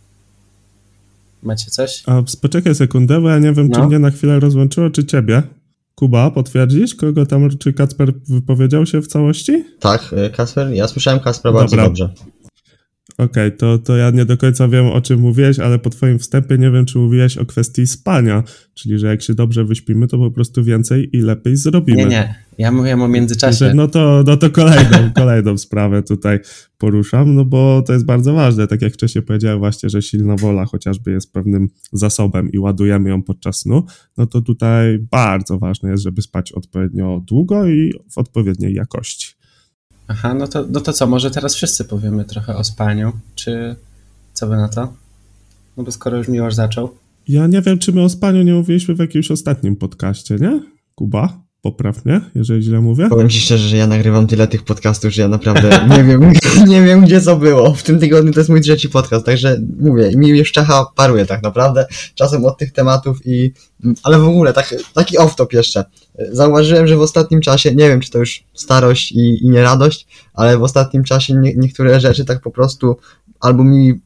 [1.47, 2.03] Macie coś?
[2.07, 3.81] A poczekaj sekundę, bo ja nie wiem, no.
[3.81, 5.43] czy mnie na chwilę rozłączyło, czy ciebie.
[5.95, 9.65] Kuba, potwierdzić, kogo tam, czy Kacper wypowiedział się w całości?
[9.81, 12.09] Tak, y, Kacper, ja słyszałem Kacpera bardzo dobrze.
[13.19, 16.19] Okej, okay, to, to ja nie do końca wiem, o czym mówiłeś, ale po twoim
[16.19, 18.43] wstępie nie wiem, czy mówiłeś o kwestii spania,
[18.75, 21.99] czyli że jak się dobrze wyśpimy, to po prostu więcej i lepiej zrobimy.
[21.99, 23.73] Nie, nie, ja mówię o międzyczasie.
[23.75, 26.39] no to, no to kolejną, kolejną sprawę tutaj
[26.79, 30.65] poruszam, no bo to jest bardzo ważne, tak jak wcześniej powiedziałem właśnie, że silna wola
[30.65, 33.85] chociażby jest pewnym zasobem i ładujemy ją podczas snu,
[34.17, 39.36] no to tutaj bardzo ważne jest, żeby spać odpowiednio długo i w odpowiedniej jakości.
[40.09, 43.77] Aha, no to, no to co, może teraz wszyscy powiemy trochę o spaniu, czy
[44.33, 44.93] co by na to?
[45.77, 46.95] No bo skoro już Miłosz zaczął.
[47.29, 50.61] Ja nie wiem, czy my o spaniu nie mówiliśmy w jakimś ostatnim podcaście, nie?
[50.95, 51.46] Kuba?
[51.67, 53.09] Popraw mnie, jeżeli źle mówię.
[53.09, 56.33] Powiem ci szczerze, że ja nagrywam tyle tych podcastów, że ja naprawdę nie wiem,
[56.73, 57.75] nie wiem gdzie co było.
[57.75, 61.43] W tym tygodniu to jest mój trzeci podcast, także mówię, mi już czacha paruje tak
[61.43, 63.53] naprawdę, czasem od tych tematów i...
[64.03, 65.85] Ale w ogóle, tak, taki off-top jeszcze.
[66.33, 70.59] Zauważyłem, że w ostatnim czasie, nie wiem czy to już starość i, i nieradość, ale
[70.59, 72.97] w ostatnim czasie nie, niektóre rzeczy tak po prostu
[73.41, 74.01] albo mi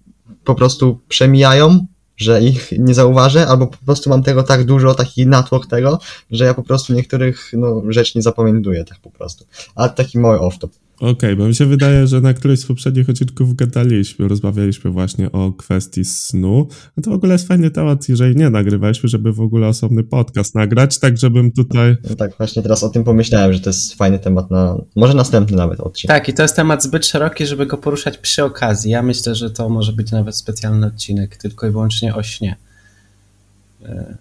[0.44, 1.86] po prostu przemijają,
[2.20, 5.98] że ich nie zauważę, albo po prostu mam tego tak dużo, taki natłok tego,
[6.30, 9.44] że ja po prostu niektórych no, rzeczy nie zapamiętuję tak po prostu.
[9.74, 10.68] Ale taki mały off-top.
[11.00, 15.32] Okej, okay, bo mi się wydaje, że na którymś z poprzednich odcinków gadaliśmy, rozmawialiśmy właśnie
[15.32, 16.68] o kwestii snu.
[16.96, 20.54] No to w ogóle jest fajny temat, jeżeli nie nagrywaliśmy, żeby w ogóle osobny podcast
[20.54, 21.96] nagrać, tak żebym tutaj...
[22.10, 25.56] No tak, właśnie teraz o tym pomyślałem, że to jest fajny temat na, może następny
[25.56, 26.16] nawet odcinek.
[26.16, 28.90] Tak, i to jest temat zbyt szeroki, żeby go poruszać przy okazji.
[28.90, 32.56] Ja myślę, że to może być nawet specjalny odcinek, tylko i wyłącznie o śnie.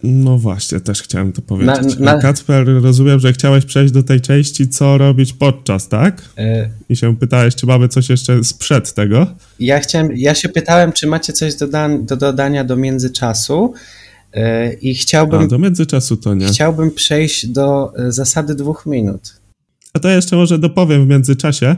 [0.04, 2.00] No właśnie, też chciałem to powiedzieć.
[2.00, 2.22] Na, na...
[2.22, 6.22] Kacper, rozumiem, że chciałeś przejść do tej części, co robić podczas, tak?
[6.40, 6.70] Y...
[6.90, 9.28] I się pytałeś, czy mamy coś jeszcze sprzed tego?
[9.60, 11.68] Ja chciałem, ja się pytałem, czy macie coś do,
[12.02, 13.74] do dodania do międzyczasu
[14.36, 14.40] y,
[14.82, 15.42] i chciałbym...
[15.42, 16.48] A, do międzyczasu to nie.
[16.48, 19.40] Chciałbym przejść do y, zasady dwóch minut.
[19.94, 21.76] A to jeszcze może dopowiem w międzyczasie,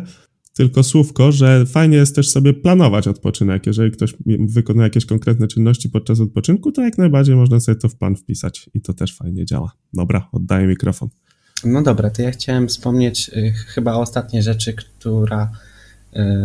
[0.53, 3.65] tylko słówko, że fajnie jest też sobie planować odpoczynek.
[3.65, 7.95] Jeżeli ktoś wykonuje jakieś konkretne czynności podczas odpoczynku, to jak najbardziej można sobie to w
[7.95, 9.71] plan wpisać i to też fajnie działa.
[9.93, 11.09] Dobra, oddaję mikrofon.
[11.63, 15.51] No dobra, to ja chciałem wspomnieć y, chyba o ostatniej rzeczy, która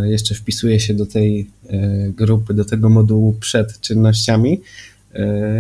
[0.05, 4.63] y, jeszcze wpisuje się do tej y, grupy, do tego modułu przed czynnościami.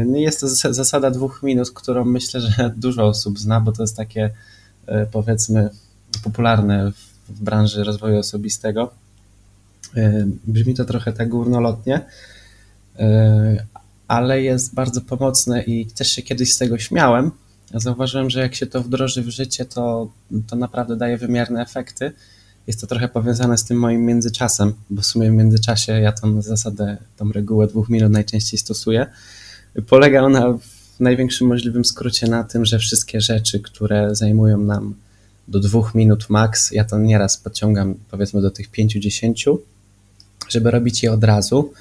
[0.06, 3.96] No jest to zasada dwóch minut, którą myślę, że dużo osób zna, bo to jest
[3.96, 4.30] takie
[5.12, 5.70] powiedzmy
[6.24, 8.90] popularne w w branży rozwoju osobistego.
[9.96, 12.00] E, brzmi to trochę tak górnolotnie,
[12.98, 13.66] e,
[14.08, 17.30] ale jest bardzo pomocne i też się kiedyś z tego śmiałem.
[17.74, 20.10] Zauważyłem, że jak się to wdroży w życie, to,
[20.46, 22.12] to naprawdę daje wymierne efekty.
[22.66, 26.42] Jest to trochę powiązane z tym moim międzyczasem, bo w sumie w międzyczasie ja tą
[26.42, 29.06] zasadę, tą regułę dwóch minut najczęściej stosuję.
[29.86, 34.94] Polega ona w największym możliwym skrócie na tym, że wszystkie rzeczy, które zajmują nam
[35.48, 36.70] do dwóch minut max.
[36.72, 39.56] Ja to nieraz podciągam powiedzmy do tych 5-10,
[40.48, 41.72] żeby robić je od razu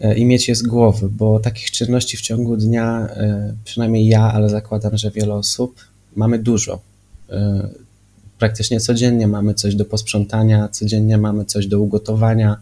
[0.00, 4.32] e, i mieć je z głowy, bo takich czynności w ciągu dnia, e, przynajmniej ja,
[4.32, 5.80] ale zakładam, że wiele osób,
[6.16, 6.80] mamy dużo.
[7.30, 7.68] E,
[8.38, 12.56] praktycznie codziennie mamy coś do posprzątania, codziennie mamy coś do ugotowania,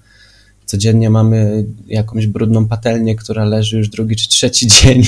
[0.64, 5.02] codziennie mamy jakąś brudną patelnię, która leży już drugi czy trzeci dzień,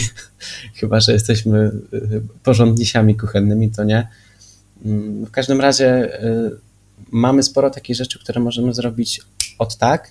[0.75, 1.71] chyba że jesteśmy
[2.43, 4.09] porządnisiami kuchennymi, to nie.
[5.27, 6.51] W każdym razie y,
[7.11, 9.21] mamy sporo takich rzeczy, które możemy zrobić
[9.59, 10.11] od tak,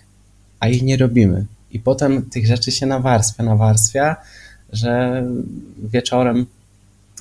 [0.60, 1.46] a ich nie robimy.
[1.72, 4.16] I potem tych rzeczy się nawarstwia, nawarstwia,
[4.74, 5.24] że
[5.78, 6.46] wieczorem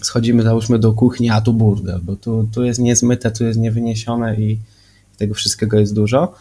[0.02, 4.36] schodzimy, załóżmy, do kuchni, a tu burdel, bo tu, tu jest niezmyte, tu jest niewyniesione
[4.36, 4.58] i
[5.18, 6.34] tego wszystkiego jest dużo.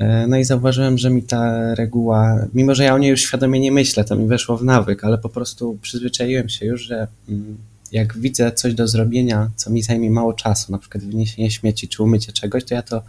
[0.00, 3.60] Y, no i zauważyłem, że mi ta reguła, mimo że ja o niej już świadomie
[3.60, 7.56] nie myślę, to mi weszło w nawyk, ale po prostu przyzwyczaiłem się już, że mm,
[7.92, 12.02] jak widzę coś do zrobienia, co mi zajmie mało czasu, na przykład wyniesienie śmieci czy
[12.02, 13.02] umycie czegoś, to ja to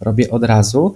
[0.00, 0.94] robię od razu.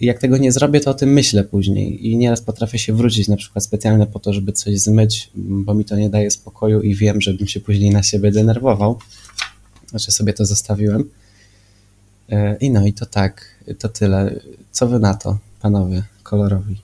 [0.00, 3.28] I jak tego nie zrobię, to o tym myślę później i nieraz potrafię się wrócić
[3.28, 6.94] na przykład specjalnie po to, żeby coś zmyć, bo mi to nie daje spokoju i
[6.94, 8.98] wiem, żebym się później na siebie denerwował,
[9.94, 11.10] że sobie to zostawiłem.
[12.28, 14.40] E, I no i to tak, to tyle.
[14.70, 16.76] Co wy na to, panowie kolorowi?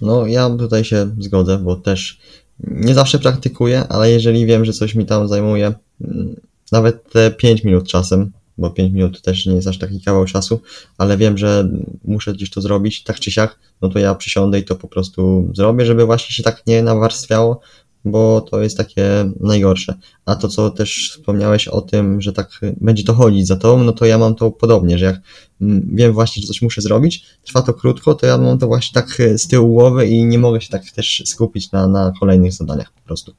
[0.00, 2.18] No, ja tutaj się zgodzę, bo też
[2.60, 6.40] nie zawsze praktykuję, ale jeżeli wiem, że coś mi tam zajmuje, mm,
[6.72, 10.60] nawet te 5 minut czasem, bo 5 minut też nie jest aż taki kawał czasu,
[10.98, 11.68] ale wiem, że
[12.04, 15.50] muszę gdzieś to zrobić, tak czy siak, no to ja przysiądę i to po prostu
[15.54, 17.60] zrobię, żeby właśnie się tak nie nawarstwiało,
[18.06, 19.94] bo to jest takie najgorsze.
[20.24, 23.92] A to, co też wspomniałeś o tym, że tak będzie to chodzić za tobą, no
[23.92, 25.20] to ja mam to podobnie, że jak
[25.60, 28.94] mm, wiem właśnie, że coś muszę zrobić, trwa to krótko, to ja mam to właśnie
[28.94, 32.92] tak z tyłu głowy i nie mogę się tak też skupić na, na kolejnych zadaniach
[32.92, 33.34] po prostu.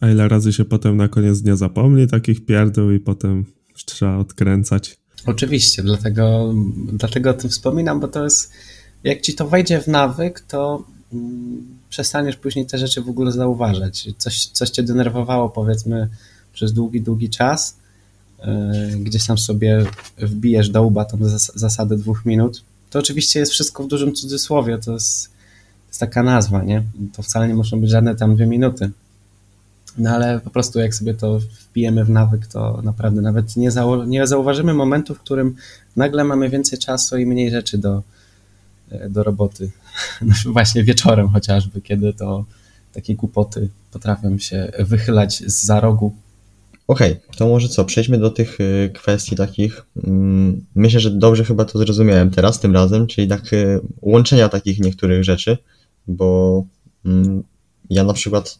[0.00, 3.44] A ile razy się potem na koniec dnia zapomni takich pierdół i potem
[3.86, 4.96] trzeba odkręcać?
[5.26, 6.54] Oczywiście, dlatego,
[6.92, 8.52] dlatego o tym wspominam, bo to jest,
[9.04, 10.84] jak ci to wejdzie w nawyk, to
[11.88, 14.08] przestaniesz później te rzeczy w ogóle zauważać.
[14.18, 16.08] Coś, coś cię denerwowało, powiedzmy,
[16.52, 17.76] przez długi, długi czas,
[18.44, 19.84] yy, gdzieś tam sobie
[20.18, 22.62] wbijesz do łba tą zas zasadę dwóch minut.
[22.90, 26.82] To oczywiście jest wszystko w dużym cudzysłowie, to jest, to jest taka nazwa, nie?
[27.12, 28.90] To wcale nie muszą być żadne tam dwie minuty.
[29.98, 34.04] No ale po prostu jak sobie to wbijemy w nawyk, to naprawdę nawet nie, zau
[34.04, 35.56] nie zauważymy momentu, w którym
[35.96, 38.02] nagle mamy więcej czasu i mniej rzeczy do,
[39.10, 39.70] do roboty.
[40.22, 42.44] No, właśnie wieczorem chociażby, kiedy to
[42.92, 46.14] takie głupoty potrafią się wychylać z za rogu.
[46.88, 51.44] Okej, okay, to może co, przejdźmy do tych y, kwestii takich, mm, myślę, że dobrze
[51.44, 55.58] chyba to zrozumiałem teraz, tym razem, czyli tak y, łączenia takich niektórych rzeczy,
[56.06, 56.64] bo
[57.04, 57.42] mm,
[57.90, 58.58] ja na przykład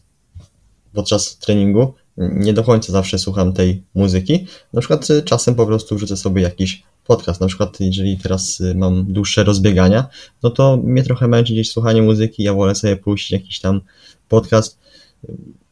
[0.93, 4.47] podczas treningu nie do końca zawsze słucham tej muzyki.
[4.73, 7.41] Na przykład czasem po prostu wrzucę sobie jakiś podcast.
[7.41, 10.07] Na przykład jeżeli teraz y, mam dłuższe rozbiegania,
[10.43, 13.81] no to mnie trochę męczy gdzieś słuchanie muzyki, ja wolę sobie puścić jakiś tam
[14.29, 14.79] podcast,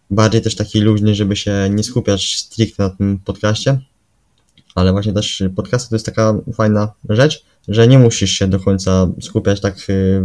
[0.09, 3.79] bardziej też taki luźny, żeby się nie skupiać stricte na tym podcaście,
[4.75, 9.07] ale właśnie też podcast to jest taka fajna rzecz, że nie musisz się do końca
[9.21, 10.21] skupiać tak y,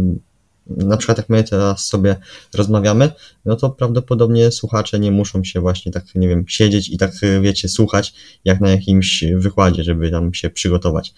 [0.67, 2.15] na przykład jak my teraz sobie
[2.53, 3.11] rozmawiamy,
[3.45, 7.69] no to prawdopodobnie słuchacze nie muszą się właśnie tak, nie wiem, siedzieć i tak, wiecie,
[7.69, 8.13] słuchać
[8.45, 11.13] jak na jakimś wykładzie, żeby tam się przygotować.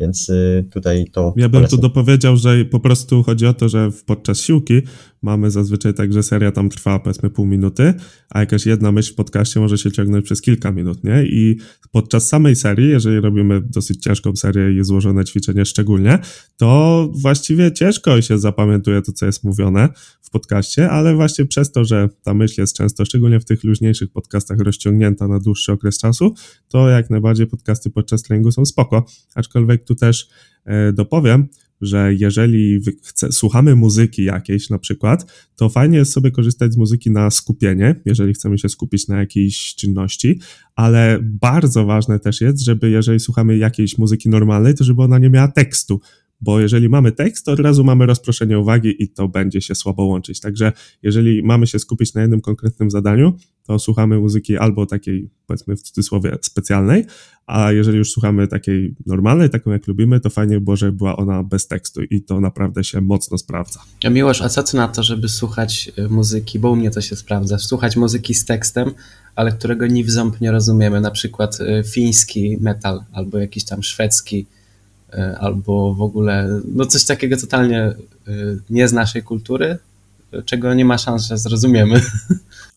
[0.00, 1.34] Więc y, tutaj to.
[1.36, 1.78] Ja bym polecam.
[1.78, 4.82] tu dopowiedział, że po prostu chodzi o to, że podczas siłki
[5.22, 7.94] mamy zazwyczaj tak, że seria tam trwa powiedzmy pół minuty,
[8.30, 11.24] a jakaś jedna myśl w podcaście może się ciągnąć przez kilka minut, nie?
[11.24, 11.58] I
[11.92, 16.18] podczas samej serii, jeżeli robimy dosyć ciężką serię i złożone ćwiczenie szczególnie,
[16.56, 19.88] to właściwie ciężko się zapamiętuje to, co jest mówione
[20.22, 24.10] w podcaście, ale właśnie przez to, że ta myśl jest często, szczególnie w tych luźniejszych
[24.10, 26.34] podcastach, rozciągnięta na dłuższy okres czasu,
[26.68, 29.06] to jak najbardziej podcasty podczas treningu są spoko.
[29.34, 30.28] Aczkolwiek tu też
[30.64, 31.48] e, dopowiem,
[31.80, 37.10] że jeżeli chce, słuchamy muzyki jakiejś na przykład, to fajnie jest sobie korzystać z muzyki
[37.10, 40.40] na skupienie, jeżeli chcemy się skupić na jakiejś czynności,
[40.74, 45.30] ale bardzo ważne też jest, żeby jeżeli słuchamy jakiejś muzyki normalnej, to żeby ona nie
[45.30, 46.00] miała tekstu,
[46.40, 50.04] bo jeżeli mamy tekst, to od razu mamy rozproszenie uwagi i to będzie się słabo
[50.04, 50.40] łączyć.
[50.40, 53.36] Także jeżeli mamy się skupić na jednym konkretnym zadaniu,
[53.68, 57.06] to słuchamy muzyki albo takiej, powiedzmy w cudzysłowie, specjalnej,
[57.46, 61.42] a jeżeli już słuchamy takiej normalnej, taką jak lubimy, to fajnie było, żeby była ona
[61.42, 63.80] bez tekstu i to naprawdę się mocno sprawdza.
[64.10, 67.16] Miłosz, a co ty na to, żeby słuchać y, muzyki, bo u mnie to się
[67.16, 68.90] sprawdza, słuchać muzyki z tekstem,
[69.34, 73.82] ale którego ni w ząb nie rozumiemy, na przykład y, fiński metal albo jakiś tam
[73.82, 74.46] szwedzki
[75.12, 77.92] E, albo w ogóle no coś takiego totalnie
[78.70, 79.78] nie z naszej kultury,
[80.44, 82.00] czego nie ma szans, że zrozumiemy.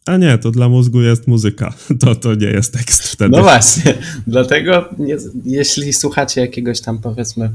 [0.05, 3.37] A nie, to dla mózgu jest muzyka, to, to nie jest tekst wtedy.
[3.37, 3.93] No właśnie,
[4.27, 7.51] dlatego nie, jeśli słuchacie jakiegoś tam powiedzmy,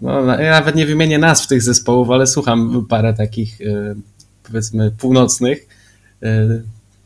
[0.00, 3.94] no, ja nawet nie wymienię nazw tych zespołów, ale słucham parę takich e,
[4.42, 5.66] powiedzmy północnych,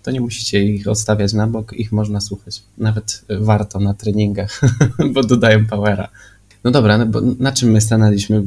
[0.02, 2.62] to nie musicie ich odstawiać na bok, ich można słuchać.
[2.78, 4.60] Nawet warto na treningach,
[5.14, 6.08] bo dodają powera.
[6.64, 8.42] No dobra, no bo na czym my stanęliśmy?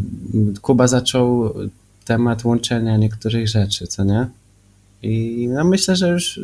[0.62, 1.54] Kuba zaczął
[2.06, 4.28] temat łączenia niektórych rzeczy, co nie?
[5.04, 6.40] I no myślę, że już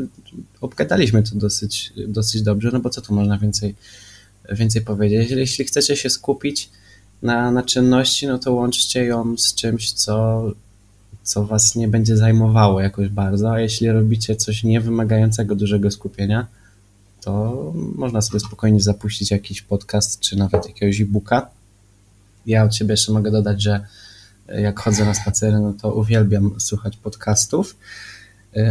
[0.61, 3.75] obgadaliśmy to dosyć, dosyć dobrze, no bo co tu można więcej,
[4.51, 5.31] więcej powiedzieć?
[5.31, 6.69] Jeśli chcecie się skupić
[7.21, 10.43] na, na czynności, no to łączcie ją z czymś, co,
[11.23, 16.47] co was nie będzie zajmowało jakoś bardzo, a jeśli robicie coś niewymagającego dużego skupienia,
[17.21, 21.49] to można sobie spokojnie zapuścić jakiś podcast, czy nawet jakiegoś e-booka
[22.45, 23.85] ja od siebie jeszcze mogę dodać, że
[24.47, 27.75] jak chodzę na spacery, no to uwielbiam słuchać podcastów,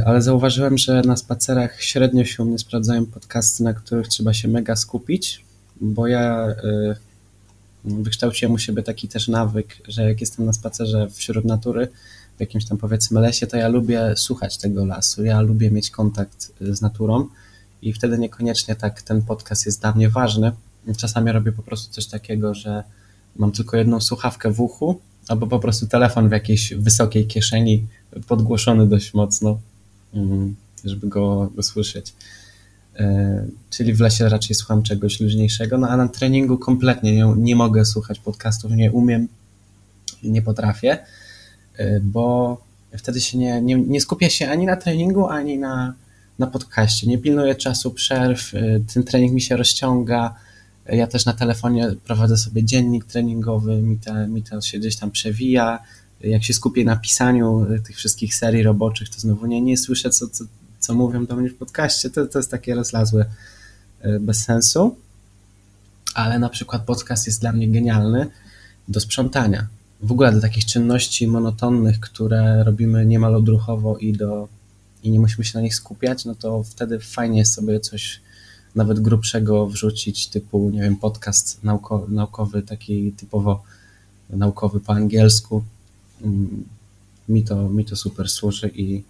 [0.06, 4.48] ale zauważyłem, że na spacerach średnio się u mnie sprawdzają podcasty, na których trzeba się
[4.48, 5.44] mega skupić,
[5.80, 6.96] bo ja e,
[7.84, 11.88] wykształciłem u siebie taki też nawyk, że jak jestem na spacerze wśród natury,
[12.36, 16.52] w jakimś tam powiedzmy lesie, to ja lubię słuchać tego lasu, ja lubię mieć kontakt
[16.60, 17.28] z naturą
[17.82, 20.52] i wtedy niekoniecznie tak ten podcast jest dla mnie ważny,
[20.96, 22.84] Czasami robię po prostu coś takiego, że
[23.36, 27.86] mam tylko jedną słuchawkę w uchu, albo po prostu telefon w jakiejś wysokiej kieszeni,
[28.26, 29.58] podgłoszony dość mocno,
[30.84, 32.14] żeby go, go słyszeć.
[32.96, 37.56] E, czyli w lesie raczej słucham czegoś luźniejszego, no a na treningu kompletnie nie, nie
[37.56, 39.28] mogę słuchać podcastów, nie umiem,
[40.22, 40.98] nie potrafię,
[41.76, 42.58] e, bo
[42.98, 45.94] wtedy się nie, nie, nie skupię się ani na treningu, ani na,
[46.38, 47.06] na podcaście.
[47.06, 48.60] Nie pilnuję czasu przerw, e,
[48.94, 50.34] ten trening mi się rozciąga.
[50.86, 55.10] Ja też na telefonie prowadzę sobie dziennik treningowy, mi, te, mi to się gdzieś tam
[55.10, 55.78] przewija.
[56.26, 60.28] Jak się skupię na pisaniu tych wszystkich serii roboczych, to znowu nie, nie słyszę, co,
[60.28, 60.44] co,
[60.78, 62.10] co mówią do mnie w podcaście.
[62.10, 63.26] To, to jest takie rozlazłe
[64.20, 64.96] bez sensu.
[66.14, 68.26] Ale na przykład podcast jest dla mnie genialny
[68.88, 69.66] do sprzątania
[70.04, 74.48] w ogóle do takich czynności monotonnych, które robimy niemal odruchowo i, do,
[75.02, 78.20] i nie musimy się na nich skupiać, no to wtedy fajnie jest sobie coś
[78.74, 81.60] nawet grubszego wrzucić, typu, nie wiem, podcast
[82.08, 83.62] naukowy taki typowo
[84.30, 85.64] naukowy po angielsku.
[86.22, 86.64] Mm,
[87.28, 89.02] mi to, mi to super służy i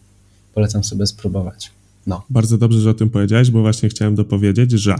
[0.54, 1.70] polecam sobie spróbować.
[2.06, 2.22] No.
[2.30, 4.94] Bardzo dobrze, że o tym powiedziałeś, bo właśnie chciałem dopowiedzieć, że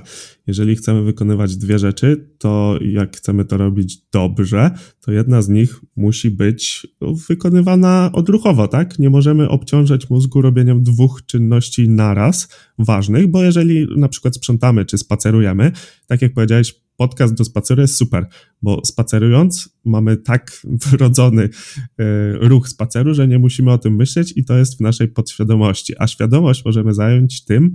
[0.47, 5.81] jeżeli chcemy wykonywać dwie rzeczy, to jak chcemy to robić dobrze, to jedna z nich
[5.97, 6.87] musi być
[7.29, 8.99] wykonywana odruchowo, tak?
[8.99, 12.49] Nie możemy obciążać mózgu robieniem dwóch czynności naraz
[12.79, 15.73] ważnych, bo jeżeli na przykład sprzątamy czy spacerujemy,
[16.07, 18.27] tak jak powiedziałeś, podcast do spaceru jest super,
[18.63, 24.45] bo spacerując mamy tak wrodzony e, ruch spaceru, że nie musimy o tym myśleć i
[24.45, 27.75] to jest w naszej podświadomości, a świadomość możemy zająć tym,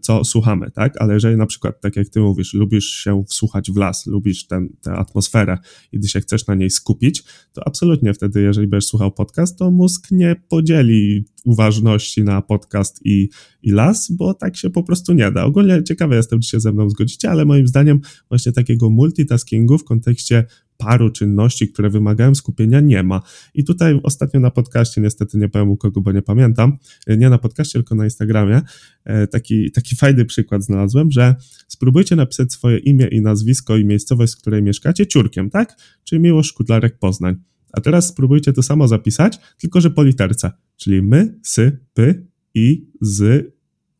[0.00, 1.00] co słuchamy, tak?
[1.00, 4.68] Ale jeżeli na przykład, tak jak ty mówisz, lubisz się wsłuchać w las, lubisz ten,
[4.82, 5.58] tę atmosferę
[5.92, 9.70] i ty się chcesz na niej skupić, to absolutnie wtedy, jeżeli będziesz słuchał podcast, to
[9.70, 13.28] mózg nie podzieli uważności na podcast i,
[13.62, 15.44] i las, bo tak się po prostu nie da.
[15.44, 19.84] Ogólnie ciekawe jestem, czy się ze mną zgodzicie, ale moim zdaniem właśnie takiego multitaskingu w
[19.84, 20.44] kontekście
[20.84, 23.22] paru czynności, które wymagają skupienia, nie ma.
[23.54, 27.38] I tutaj ostatnio na podcaście, niestety nie powiem u kogo, bo nie pamiętam, nie na
[27.38, 28.60] podcaście, tylko na Instagramie,
[29.04, 31.34] e, taki, taki fajny przykład znalazłem, że
[31.68, 35.76] spróbujcie napisać swoje imię i nazwisko i miejscowość, w której mieszkacie, ciurkiem, tak?
[36.04, 37.36] Czyli Miłosz Kudlarek Poznań.
[37.72, 42.86] A teraz spróbujcie to samo zapisać, tylko że po literce, czyli my, sy, py, i,
[43.00, 43.46] z,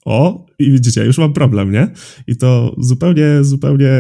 [0.04, 1.90] o i widzicie, już mam problem, nie?
[2.26, 3.92] I to zupełnie, zupełnie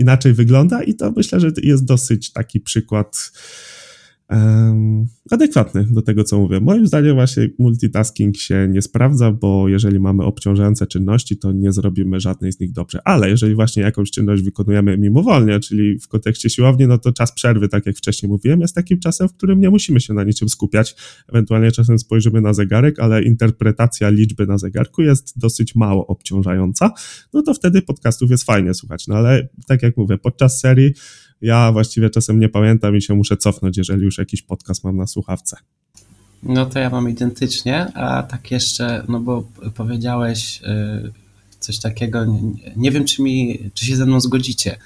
[0.00, 3.32] inaczej wygląda i to myślę, że jest dosyć taki przykład
[5.30, 6.60] adekwatny do tego, co mówię.
[6.60, 12.20] Moim zdaniem właśnie multitasking się nie sprawdza, bo jeżeli mamy obciążające czynności, to nie zrobimy
[12.20, 13.00] żadnej z nich dobrze.
[13.04, 17.68] Ale jeżeli właśnie jakąś czynność wykonujemy mimowolnie, czyli w kontekście siłowni, no to czas przerwy,
[17.68, 20.96] tak jak wcześniej mówiłem, jest takim czasem, w którym nie musimy się na niczym skupiać.
[21.28, 26.90] Ewentualnie czasem spojrzymy na zegarek, ale interpretacja liczby na zegarku jest dosyć mało obciążająca,
[27.32, 29.08] no to wtedy podcastów jest fajnie słuchać.
[29.08, 30.92] No ale tak jak mówię, podczas serii
[31.42, 35.06] ja właściwie czasem nie pamiętam i się muszę cofnąć, jeżeli już jakiś podcast mam na
[35.06, 35.56] słuchawce.
[36.42, 41.12] No to ja mam identycznie, a tak jeszcze, no bo powiedziałeś y,
[41.58, 42.26] coś takiego,
[42.76, 44.76] nie wiem, czy, mi, czy się ze mną zgodzicie.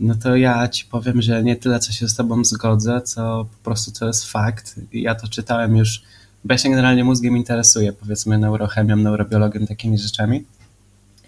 [0.00, 3.64] No to ja ci powiem, że nie tyle, co się z tobą zgodzę, co po
[3.64, 4.80] prostu to jest fakt.
[4.92, 6.02] Ja to czytałem już,
[6.44, 10.44] bo ja się generalnie mózgiem interesuję, powiedzmy neurochemią, neurobiologiem, takimi rzeczami.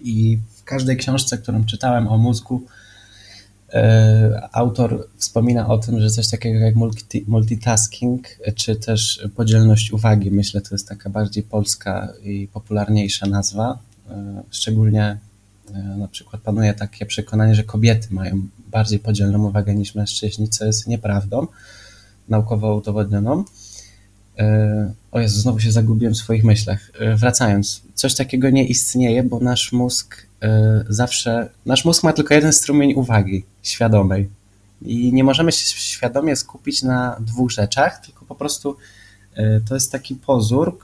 [0.01, 2.63] I w każdej książce, którą czytałem o mózgu,
[4.51, 10.61] autor wspomina o tym, że coś takiego jak multi, multitasking, czy też podzielność uwagi, myślę,
[10.61, 13.79] to jest taka bardziej polska i popularniejsza nazwa.
[14.09, 15.17] E, szczególnie
[15.73, 20.65] e, na przykład panuje takie przekonanie, że kobiety mają bardziej podzielną uwagę niż mężczyźni, co
[20.65, 21.47] jest nieprawdą,
[22.29, 23.43] naukowo udowodnioną.
[25.11, 26.91] O Jezu, znowu się zagubiłem w swoich myślach.
[27.15, 32.53] Wracając, coś takiego nie istnieje, bo nasz mózg E, zawsze, nasz mózg ma tylko jeden
[32.53, 34.29] strumień uwagi świadomej
[34.81, 38.77] i nie możemy się świadomie skupić na dwóch rzeczach, tylko po prostu
[39.35, 40.79] e, to jest taki pozór,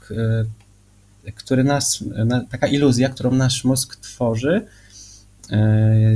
[1.26, 2.04] e, który nas,
[2.50, 4.66] taka iluzja, którą nasz mózg tworzy,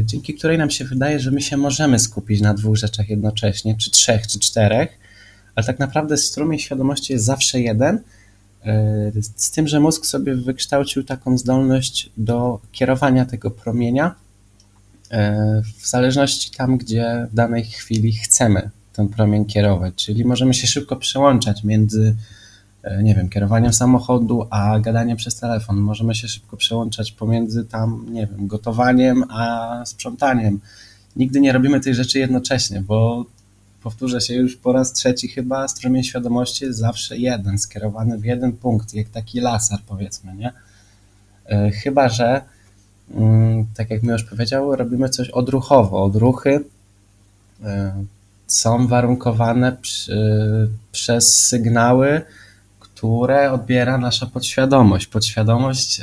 [0.04, 3.90] dzięki której nam się wydaje, że my się możemy skupić na dwóch rzeczach jednocześnie, czy
[3.90, 4.98] trzech, czy czterech,
[5.58, 8.00] ale tak naprawdę strumień świadomości jest zawsze jeden,
[8.64, 14.14] E, z tym, że mózg sobie wykształcił taką zdolność do kierowania tego promienia
[15.10, 19.94] e, w zależności tam, gdzie w danej chwili chcemy ten promień kierować.
[19.94, 22.16] Czyli możemy się szybko przełączać między,
[22.82, 25.76] e, nie wiem, kierowaniem samochodu a gadaniem przez telefon.
[25.76, 30.60] Możemy się szybko przełączać pomiędzy tam, nie wiem, gotowaniem a sprzątaniem.
[31.16, 33.24] Nigdy nie robimy tej rzeczy jednocześnie, bo
[33.82, 38.52] powtórzę się już po raz trzeci chyba, strumień świadomości jest zawsze jeden, skierowany w jeden
[38.52, 40.52] punkt, jak taki laser powiedzmy, nie?
[41.46, 42.42] E, chyba, że
[43.14, 46.04] mm, tak jak mi już powiedział, robimy coś odruchowo.
[46.04, 46.64] Odruchy
[48.46, 49.76] są warunkowane
[50.92, 52.22] przez sygnały,
[52.80, 55.06] które odbiera nasza podświadomość.
[55.06, 56.02] Podświadomość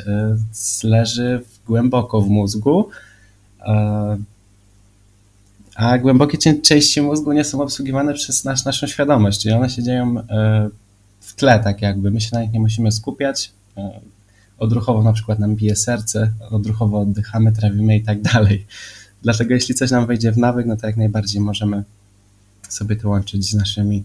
[0.84, 2.90] leży głęboko w mózgu,
[6.02, 10.70] głębokie części mózgu nie są obsługiwane przez nasz, naszą świadomość, czyli one się dzieją e,
[11.20, 12.12] w tle, tak jakby.
[12.12, 13.52] My się na nich nie musimy skupiać.
[13.78, 14.00] E,
[14.58, 18.66] odruchowo na przykład nam bije serce, odruchowo oddychamy, trawimy i tak dalej.
[19.22, 21.84] Dlatego jeśli coś nam wejdzie w nawyk, no to jak najbardziej możemy
[22.70, 24.04] sobie to łączyć z naszymi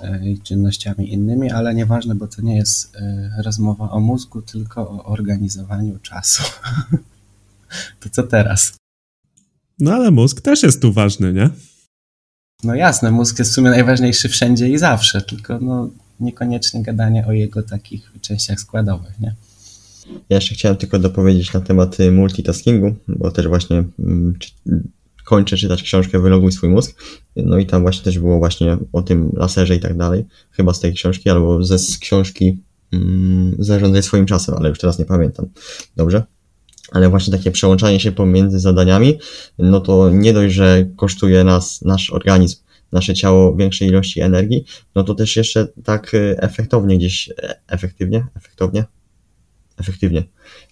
[0.00, 2.96] e, czynnościami innymi, ale nieważne, bo to nie jest
[3.44, 6.42] rozmowa o mózgu, tylko o organizowaniu czasu.
[8.00, 8.77] to co teraz?
[9.80, 11.50] No ale mózg też jest tu ważny, nie?
[12.64, 17.32] No jasne, mózg jest w sumie najważniejszy wszędzie i zawsze, tylko no niekoniecznie gadanie o
[17.32, 19.34] jego takich częściach składowych, nie?
[20.28, 24.50] Ja jeszcze chciałem tylko dopowiedzieć na temat y, multitaskingu, bo też właśnie mm, czy,
[25.24, 27.02] kończę czytać książkę Wyloguj swój mózg.
[27.36, 30.24] No i tam właśnie też było właśnie o tym laserze i tak dalej.
[30.50, 32.62] Chyba z tej książki, albo ze z książki
[32.92, 35.46] mm, Zarządzaj swoim czasem, ale już teraz nie pamiętam.
[35.96, 36.22] Dobrze?
[36.92, 39.18] Ale właśnie takie przełączanie się pomiędzy zadaniami,
[39.58, 42.56] no to nie dość, że kosztuje nas, nasz organizm,
[42.92, 44.64] nasze ciało większej ilości energii,
[44.94, 48.84] no to też jeszcze tak y, efektownie gdzieś, e, efektywnie, efektownie,
[49.78, 50.24] efektywnie,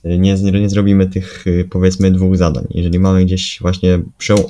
[0.04, 2.66] y, nie, nie zrobimy tych y, powiedzmy dwóch zadań.
[2.70, 4.00] Jeżeli mamy gdzieś właśnie,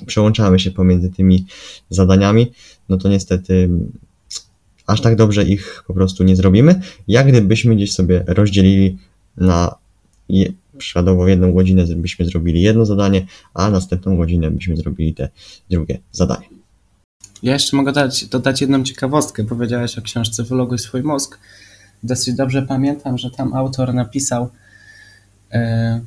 [0.07, 1.47] przełączamy się pomiędzy tymi
[1.91, 2.53] zadaniami,
[2.89, 3.69] no to niestety
[4.87, 8.99] aż tak dobrze ich po prostu nie zrobimy, jak gdybyśmy gdzieś sobie rozdzielili
[9.37, 9.75] na
[10.79, 15.29] przykładowo w jedną godzinę byśmy zrobili jedno zadanie, a następną godzinę byśmy zrobili te
[15.70, 16.47] drugie zadanie.
[17.43, 19.45] Ja jeszcze mogę dać, dodać jedną ciekawostkę.
[19.45, 21.39] Powiedziałeś o książce Wyloguj swój mózg.
[22.03, 24.51] Dosyć dobrze pamiętam, że tam autor napisał
[25.53, 26.01] e,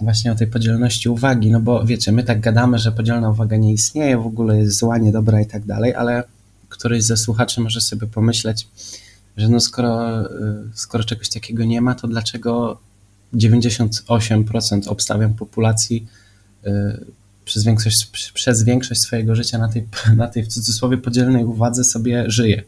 [0.00, 3.72] właśnie o tej podzielności uwagi, no bo wiecie, my tak gadamy, że podzielna uwaga nie
[3.72, 6.24] istnieje, w ogóle jest zła, niedobra i tak dalej, ale
[6.68, 8.68] któryś ze słuchaczy może sobie pomyśleć,
[9.36, 10.26] że no skoro, e,
[10.74, 12.78] skoro czegoś takiego nie ma, to dlaczego
[13.34, 16.06] 98% obstawiam populacji
[16.66, 16.70] y,
[17.44, 22.30] przez większość, przez większość swojego życia na tej, na tej w cudzysłowie podzielnej uwadze sobie
[22.30, 22.62] żyje.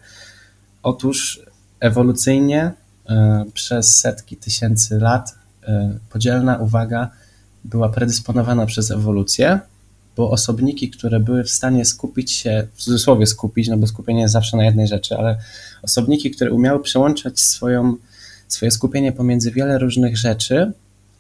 [0.83, 1.41] Otóż
[1.81, 2.73] ewolucyjnie
[3.11, 3.15] y,
[3.53, 5.67] przez setki tysięcy lat y,
[6.11, 7.11] podzielna uwaga
[7.65, 9.61] była predysponowana przez ewolucję,
[10.17, 14.33] bo osobniki, które były w stanie skupić się, w cudzysłowie skupić, no bo skupienie jest
[14.33, 15.39] zawsze na jednej rzeczy, ale
[15.83, 17.97] osobniki, które umiały przełączać swoją
[18.55, 20.73] swoje skupienie pomiędzy wiele różnych rzeczy,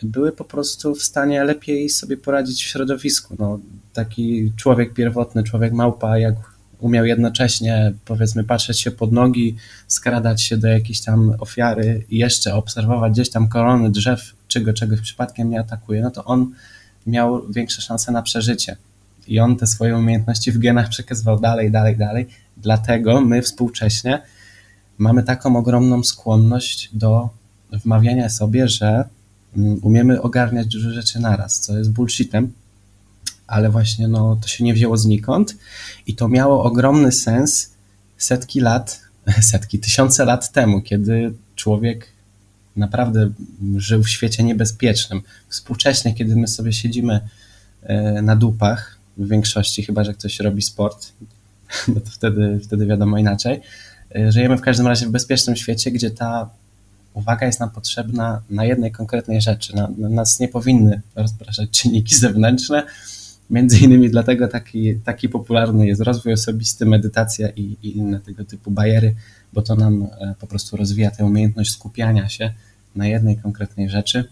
[0.03, 3.37] były po prostu w stanie lepiej sobie poradzić w środowisku.
[3.39, 3.59] No,
[3.93, 6.35] taki człowiek pierwotny, człowiek małpa, jak
[6.79, 9.57] umiał jednocześnie, powiedzmy, patrzeć się pod nogi,
[9.87, 15.01] skradać się do jakiejś tam ofiary i jeszcze obserwować gdzieś tam korony drzew, czego czegoś
[15.01, 16.53] przypadkiem nie atakuje, no to on
[17.07, 18.77] miał większe szanse na przeżycie.
[19.29, 22.27] I on te swoje umiejętności w genach przekazywał dalej, dalej, dalej.
[22.57, 24.23] Dlatego my współcześnie
[25.01, 27.29] mamy taką ogromną skłonność do
[27.73, 29.05] wmawiania sobie, że
[29.57, 32.53] mm, umiemy ogarniać dużo rzeczy naraz, co jest bullshitem,
[33.47, 35.57] ale właśnie no, to się nie wzięło znikąd
[36.07, 37.71] i to miało ogromny sens
[38.17, 39.01] setki lat,
[39.53, 42.07] setki, tysiące lat temu, kiedy człowiek
[42.77, 43.31] naprawdę
[43.77, 45.23] żył w świecie niebezpiecznym.
[45.49, 47.21] Współcześnie, kiedy my sobie siedzimy
[47.83, 51.13] e, na dupach, w większości, chyba że ktoś robi sport,
[51.95, 53.61] no to wtedy, wtedy wiadomo inaczej,
[54.29, 56.51] żyjemy w każdym razie w bezpiecznym świecie, gdzie ta
[57.15, 59.77] uwaga jest nam potrzebna na jednej konkretnej rzeczy.
[59.77, 62.87] Na, na nas nie powinny rozpraszać czynniki zewnętrzne.
[63.51, 68.71] Między innymi dlatego taki, taki popularny jest rozwój osobisty, medytacja i, i inne tego typu
[68.71, 69.15] bariery,
[69.53, 72.53] bo to nam e, po prostu rozwija tę umiejętność skupiania się
[72.97, 74.25] na jednej konkretnej rzeczy.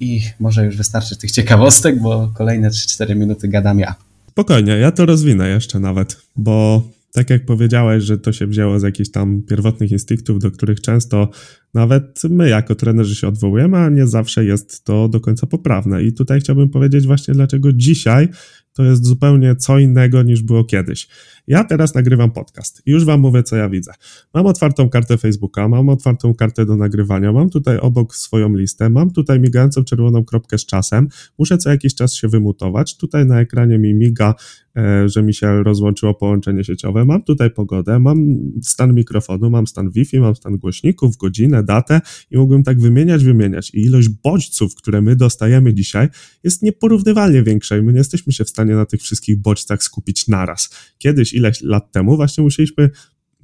[0.00, 3.94] I może już wystarczy tych ciekawostek, bo kolejne 3-4 minuty gadam ja.
[4.30, 6.82] Spokojnie, ja to rozwinę jeszcze nawet, bo
[7.14, 11.28] tak jak powiedziałeś, że to się wzięło z jakichś tam pierwotnych instynktów, do których często
[11.74, 16.02] nawet my jako trenerzy się odwołujemy, a nie zawsze jest to do końca poprawne.
[16.02, 18.28] I tutaj chciałbym powiedzieć właśnie, dlaczego dzisiaj
[18.72, 21.08] to jest zupełnie co innego niż było kiedyś.
[21.46, 23.92] Ja teraz nagrywam podcast już Wam mówię, co ja widzę.
[24.34, 29.10] Mam otwartą kartę Facebooka, mam otwartą kartę do nagrywania, mam tutaj obok swoją listę, mam
[29.10, 32.96] tutaj migającą czerwoną kropkę z czasem, muszę co jakiś czas się wymutować.
[32.96, 34.34] Tutaj na ekranie mi miga,
[34.76, 39.90] e, że mi się rozłączyło połączenie sieciowe, mam tutaj pogodę, mam stan mikrofonu, mam stan
[39.90, 43.70] Wi-Fi, mam stan głośników, godzinę, datę i mógłbym tak wymieniać, wymieniać.
[43.74, 46.08] I ilość bodźców, które my dostajemy dzisiaj,
[46.44, 50.28] jest nieporównywalnie większa i my nie jesteśmy się w stanie na tych wszystkich bodźcach skupić
[50.28, 50.70] naraz.
[50.98, 52.90] Kiedyś, ileś lat temu, właśnie musieliśmy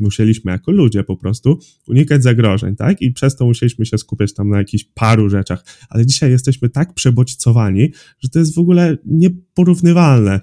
[0.01, 3.03] musieliśmy jako ludzie po prostu unikać zagrożeń, tak?
[3.03, 5.65] I przez to musieliśmy się skupiać tam na jakichś paru rzeczach.
[5.89, 10.41] Ale dzisiaj jesteśmy tak przebodźcowani, że to jest w ogóle nieporównywalne.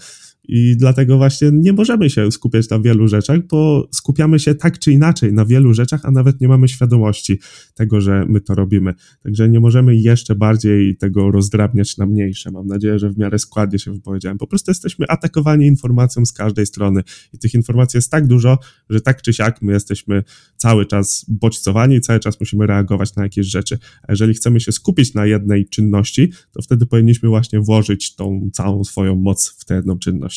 [0.48, 4.92] I dlatego właśnie nie możemy się skupiać na wielu rzeczach, bo skupiamy się tak czy
[4.92, 7.40] inaczej na wielu rzeczach, a nawet nie mamy świadomości
[7.74, 8.94] tego, że my to robimy.
[9.24, 12.52] Także nie możemy jeszcze bardziej tego rozdrabniać na mniejsze.
[12.52, 14.38] Mam nadzieję, że w miarę składnie się wypowiedziałem.
[14.38, 18.58] Po prostu jesteśmy atakowani informacją z każdej strony i tych informacji jest tak dużo,
[18.90, 20.24] że tak czy siak my jesteśmy
[20.58, 23.78] cały czas bodźcowani cały czas musimy reagować na jakieś rzeczy.
[24.04, 28.84] A jeżeli chcemy się skupić na jednej czynności, to wtedy powinniśmy właśnie włożyć tą całą
[28.84, 30.37] swoją moc w tę jedną czynność.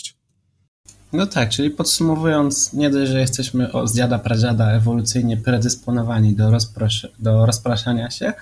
[1.12, 7.08] No tak, czyli podsumowując, nie dość, że jesteśmy z dziada pradziada ewolucyjnie predysponowani do, rozprosz
[7.18, 8.32] do rozpraszania się,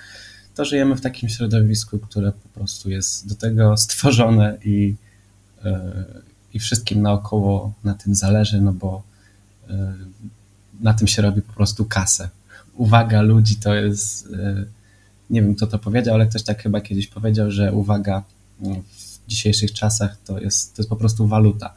[0.54, 4.94] to żyjemy w takim środowisku, które po prostu jest do tego stworzone i,
[5.64, 5.72] yy,
[6.54, 9.02] i wszystkim naokoło na tym zależy, no bo
[9.68, 9.76] yy,
[10.80, 12.28] na tym się robi po prostu kasę.
[12.74, 14.66] Uwaga ludzi to jest, yy,
[15.30, 18.22] nie wiem kto to powiedział, ale ktoś tak chyba kiedyś powiedział, że uwaga
[18.90, 21.74] w dzisiejszych czasach to jest, to jest po prostu waluta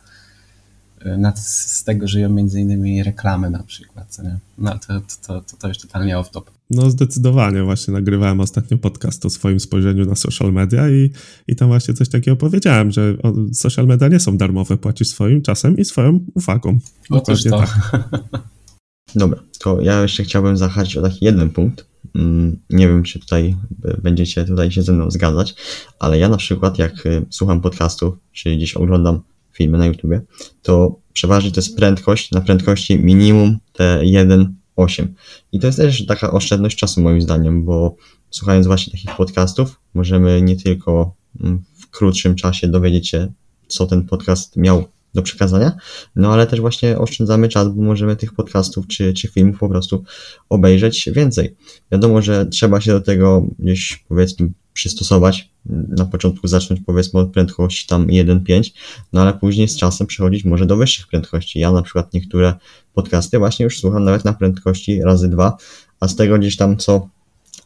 [1.35, 4.39] z tego żyją między innymi reklamy na przykład, co nie?
[4.57, 6.43] No to, to, to, to już totalnie off-top.
[6.69, 11.11] No zdecydowanie, właśnie nagrywałem ostatnio podcast o swoim spojrzeniu na social media i,
[11.47, 13.15] i tam właśnie coś takiego powiedziałem, że
[13.53, 16.79] social media nie są darmowe, płacisz swoim czasem i swoją uwagą.
[17.09, 17.59] Otóż to.
[17.59, 17.99] Tak.
[19.15, 21.85] Dobra, to ja jeszcze chciałbym zahaczyć o taki jeden punkt.
[22.15, 23.55] Mm, nie wiem, czy tutaj
[24.03, 25.55] będziecie tutaj się ze mną zgadzać,
[25.99, 29.21] ale ja na przykład jak y, słucham podcastów, czy gdzieś oglądam
[29.53, 30.21] filmy na YouTubie,
[30.61, 35.07] to przeważnie to jest prędkość na prędkości minimum T1.8.
[35.51, 37.95] I to jest też taka oszczędność czasu moim zdaniem, bo
[38.29, 43.31] słuchając właśnie takich podcastów, możemy nie tylko mm, w krótszym czasie dowiedzieć się,
[43.67, 45.77] co ten podcast miał do przekazania,
[46.15, 50.03] no ale też właśnie oszczędzamy czas, bo możemy tych podcastów czy, czy filmów po prostu
[50.49, 51.55] obejrzeć więcej.
[51.91, 55.49] Wiadomo, że trzeba się do tego gdzieś powiedzmy przystosować.
[55.87, 58.71] Na początku zacząć powiedzmy od prędkości tam 1.5,
[59.13, 61.59] no ale później z czasem przechodzić może do wyższych prędkości.
[61.59, 62.53] Ja na przykład niektóre
[62.93, 65.57] podcasty właśnie już słucham nawet na prędkości razy dwa,
[65.99, 67.09] a z tego gdzieś tam co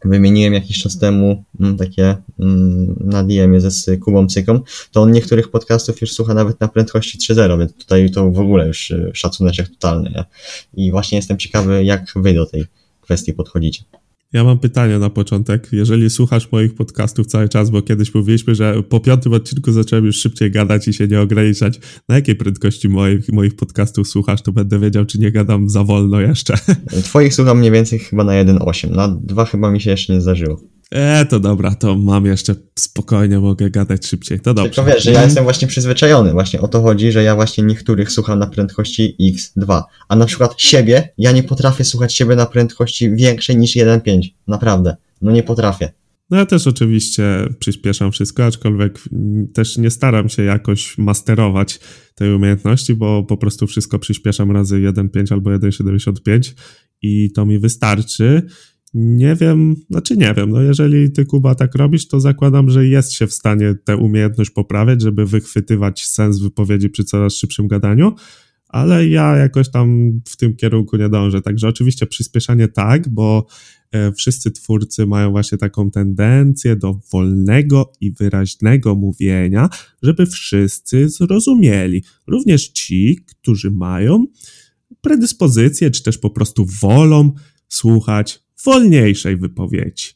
[0.05, 4.59] wymieniłem jakiś czas temu mm, takie mm, na DM-ie ze Kubą Cyką,
[4.91, 8.67] to on niektórych podcastów już słucha nawet na prędkości 3.0, więc tutaj to w ogóle
[8.67, 10.09] już y, szacuneczek totalny.
[10.09, 10.25] Nie?
[10.73, 12.65] I właśnie jestem ciekawy, jak wy do tej
[13.01, 13.83] kwestii podchodzicie.
[14.33, 15.67] Ja mam pytanie na początek.
[15.71, 20.17] Jeżeli słuchasz moich podcastów cały czas, bo kiedyś mówiliśmy, że po piątym odcinku zacząłem już
[20.17, 24.79] szybciej gadać i się nie ograniczać, na jakiej prędkości moich, moich podcastów słuchasz, to będę
[24.79, 26.53] wiedział, czy nie gadam za wolno jeszcze.
[27.03, 28.91] Twoich słucham mniej więcej chyba na 1.8.
[28.91, 30.74] Na 2 chyba mi się jeszcze nie zdarzyło.
[30.95, 34.39] E, to dobra, to mam jeszcze spokojnie, mogę gadać szybciej.
[34.39, 34.71] To dobrze.
[34.71, 36.31] Tylko wiesz, że ja jestem właśnie przyzwyczajony.
[36.31, 39.81] Właśnie o to chodzi, że ja właśnie niektórych słucham na prędkości X2.
[40.07, 44.19] A na przykład siebie, ja nie potrafię słuchać siebie na prędkości większej niż 1.5.
[44.47, 44.95] Naprawdę.
[45.21, 45.91] No nie potrafię.
[46.29, 47.23] No ja też oczywiście
[47.59, 48.99] przyspieszam wszystko, aczkolwiek
[49.53, 51.79] też nie staram się jakoś masterować
[52.15, 56.53] tej umiejętności, bo po prostu wszystko przyspieszam razy 1.5 albo 1.75
[57.01, 58.41] i to mi wystarczy.
[58.97, 63.13] Nie wiem, znaczy nie wiem, no jeżeli ty Kuba tak robisz, to zakładam, że jest
[63.13, 68.15] się w stanie tę umiejętność poprawiać, żeby wychwytywać sens wypowiedzi przy coraz szybszym gadaniu,
[68.67, 71.41] ale ja jakoś tam w tym kierunku nie dążę.
[71.41, 73.45] Także oczywiście przyspieszanie tak, bo
[73.91, 79.69] e, wszyscy twórcy mają właśnie taką tendencję do wolnego i wyraźnego mówienia,
[80.01, 82.03] żeby wszyscy zrozumieli.
[82.27, 84.25] Również ci, którzy mają
[85.01, 87.31] predyspozycję, czy też po prostu wolą
[87.67, 90.09] słuchać wolniejszej wypowiedzi.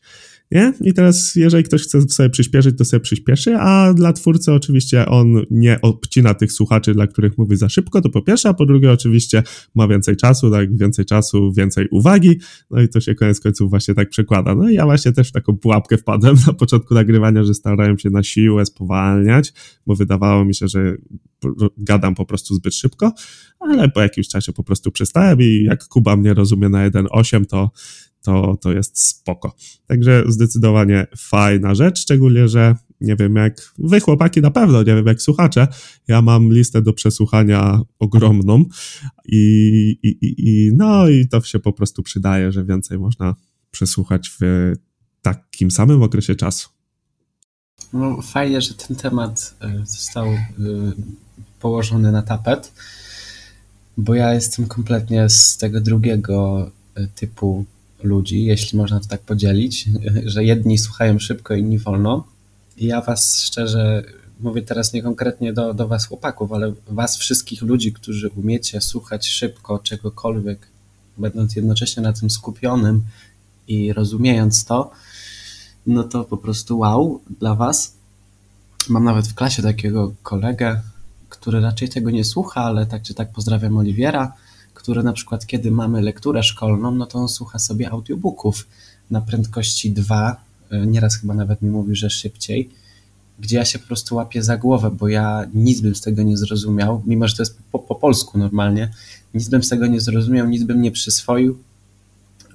[0.52, 0.74] Nie?
[0.82, 5.42] I teraz, jeżeli ktoś chce sobie przyspieszyć, to sobie przyspieszy, a dla twórcy oczywiście on
[5.52, 8.92] nie obcina tych słuchaczy, dla których mówi za szybko, to po pierwsze, a po drugie
[8.92, 9.44] oczywiście
[9.76, 12.40] ma więcej czasu, tak, więcej czasu, więcej uwagi,
[12.72, 14.56] no i to się koniec końców właśnie tak przekłada.
[14.56, 18.10] No i ja właśnie też w taką pułapkę wpadłem na początku nagrywania, że starałem się
[18.10, 19.54] na siłę spowalniać,
[19.88, 20.96] bo wydawało mi się, że
[21.78, 23.14] gadam po prostu zbyt szybko,
[23.60, 27.72] ale po jakimś czasie po prostu przestałem i jak Kuba mnie rozumie na 1.8, to
[28.22, 29.56] to, to jest spoko.
[29.88, 35.06] Także zdecydowanie fajna rzecz, szczególnie, że nie wiem jak wy chłopaki na pewno, nie wiem
[35.06, 35.68] jak słuchacze,
[36.08, 38.66] ja mam listę do przesłuchania ogromną
[39.26, 39.40] i,
[40.04, 43.36] i, i, no i to się po prostu przydaje, że więcej można
[43.72, 44.74] przesłuchać w
[45.22, 46.70] takim samym okresie czasu.
[47.94, 50.40] No, fajnie, że ten temat e, został e,
[51.60, 52.74] położony na tapet,
[53.98, 57.66] bo ja jestem kompletnie z tego drugiego e, typu
[58.04, 59.90] ludzi, jeśli można to tak podzielić,
[60.26, 62.28] że jedni słuchają szybko, inni wolno.
[62.78, 64.04] I ja was szczerze
[64.40, 69.28] mówię teraz nie konkretnie do, do was chłopaków, ale was wszystkich ludzi, którzy umiecie słuchać
[69.28, 70.68] szybko czegokolwiek
[71.18, 73.04] będąc jednocześnie na tym skupionym
[73.68, 74.92] i rozumiejąc to,
[75.88, 77.94] no to po prostu wow dla Was.
[78.90, 80.82] Mam nawet w klasie takiego kolegę,
[81.30, 84.34] który raczej tego nie słucha, ale tak czy tak pozdrawiam Oliwiera,
[84.80, 88.68] który na przykład kiedy mamy lekturę szkolną, no to on słucha sobie audiobooków
[89.12, 90.36] na prędkości 2,
[90.88, 92.70] nieraz chyba nawet mi mówi, że szybciej,
[93.40, 96.38] gdzie ja się po prostu łapię za głowę, bo ja nic bym z tego nie
[96.38, 98.92] zrozumiał, mimo że to jest po, po polsku normalnie,
[99.34, 101.58] nic bym z tego nie zrozumiał, nic bym nie przyswoił,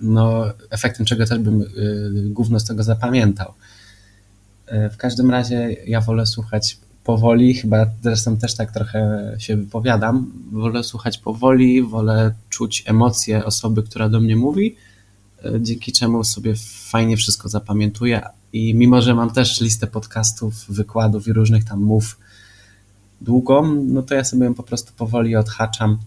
[0.02, 1.66] no efektem czego też bym y,
[2.30, 3.52] gówno z tego zapamiętał.
[4.72, 10.32] Y, w każdym razie ja wolę słuchać powoli, chyba zresztą też tak trochę się wypowiadam.
[10.52, 14.76] Wolę słuchać powoli, wolę czuć emocje osoby, która do mnie mówi,
[15.44, 16.54] e, dzięki czemu sobie
[16.90, 18.22] fajnie wszystko zapamiętuję.
[18.52, 22.18] I mimo, że mam też listę podcastów, wykładów i różnych tam mów
[23.20, 25.98] długą, no to ja sobie ją po prostu powoli odhaczam.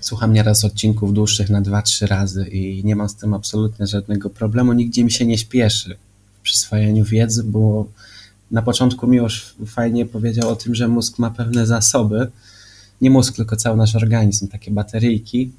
[0.00, 4.72] Słucham nieraz odcinków dłuższych na 2-3 razy i nie mam z tym absolutnie żadnego problemu.
[4.72, 5.96] Nigdzie mi się nie śpieszy
[6.38, 7.86] w przyswajaniu wiedzy, bo
[8.50, 12.30] na początku Miłosz fajnie powiedział o tym, że mózg ma pewne zasoby.
[13.00, 15.52] Nie mózg, tylko cały nasz organizm, takie bateryjki.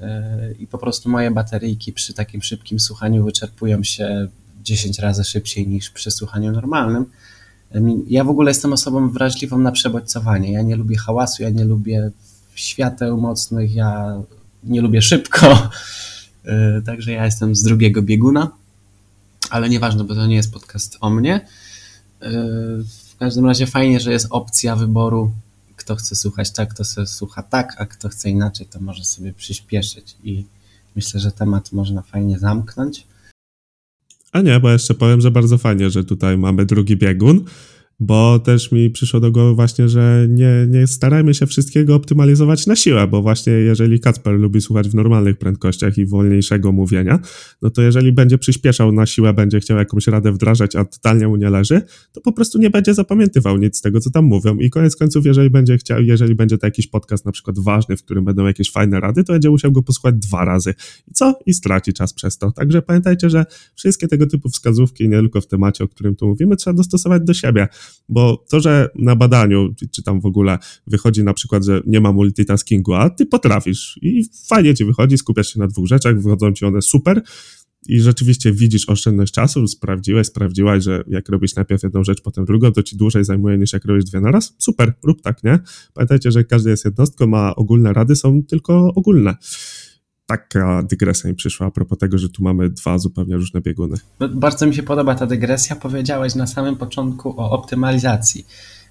[0.00, 4.28] E, I po prostu moje bateryjki przy takim szybkim słuchaniu wyczerpują się
[4.64, 7.04] 10 razy szybciej niż przy słuchaniu normalnym.
[8.08, 10.52] Ja w ogóle jestem osobą wrażliwą na przebodźcowanie.
[10.52, 12.10] Ja nie lubię hałasu, ja nie lubię
[12.54, 14.22] świateł mocnych, ja
[14.64, 15.70] nie lubię szybko.
[16.44, 18.50] E, także ja jestem z drugiego bieguna,
[19.50, 21.46] ale nieważne, bo to nie jest podcast o mnie.
[23.12, 25.32] W każdym razie fajnie, że jest opcja wyboru,
[25.76, 30.16] kto chce słuchać tak, kto słucha tak, a kto chce inaczej, to może sobie przyspieszyć
[30.24, 30.44] i
[30.96, 33.06] myślę, że temat można fajnie zamknąć.
[34.32, 37.44] A nie, bo jeszcze powiem, że bardzo fajnie, że tutaj mamy drugi biegun,
[38.00, 42.76] bo też mi przyszło do głowy właśnie, że nie, nie starajmy się wszystkiego optymalizować na
[42.76, 47.18] siłę, bo właśnie jeżeli Kacper lubi słuchać w normalnych prędkościach i wolniejszego mówienia,
[47.62, 51.36] no to jeżeli będzie przyspieszał na siłę, będzie chciał jakąś radę wdrażać, a totalnie mu
[51.36, 51.82] nie leży,
[52.12, 55.26] to po prostu nie będzie zapamiętywał nic z tego, co tam mówią i koniec końców,
[55.26, 58.70] jeżeli będzie chciał, jeżeli będzie to jakiś podcast na przykład ważny, w którym będą jakieś
[58.70, 60.74] fajne rady, to będzie musiał go posłuchać dwa razy.
[61.08, 61.38] I co?
[61.46, 62.52] I straci czas przez to.
[62.52, 66.56] Także pamiętajcie, że wszystkie tego typu wskazówki, nie tylko w temacie, o którym tu mówimy,
[66.56, 67.68] trzeba dostosować do siebie.
[68.08, 72.12] Bo to, że na badaniu, czy tam w ogóle wychodzi na przykład, że nie ma
[72.12, 76.64] multitaskingu, a ty potrafisz i fajnie ci wychodzi, skupiasz się na dwóch rzeczach, wychodzą ci
[76.64, 77.22] one super
[77.88, 82.72] i rzeczywiście widzisz oszczędność czasu, sprawdziłeś, sprawdziłaś, że jak robisz najpierw jedną rzecz, potem drugą,
[82.72, 84.54] to ci dłużej zajmuje niż jak robisz dwie na raz.
[84.58, 85.58] Super, rób tak, nie?
[85.94, 89.36] Pamiętajcie, że każdy jest jednostką, a ogólne rady są tylko ogólne
[90.26, 93.96] taka dygresja mi przyszła a propos tego, że tu mamy dwa zupełnie różne bieguny.
[94.30, 95.76] Bardzo mi się podoba ta dygresja.
[95.76, 98.46] Powiedziałeś na samym początku o optymalizacji.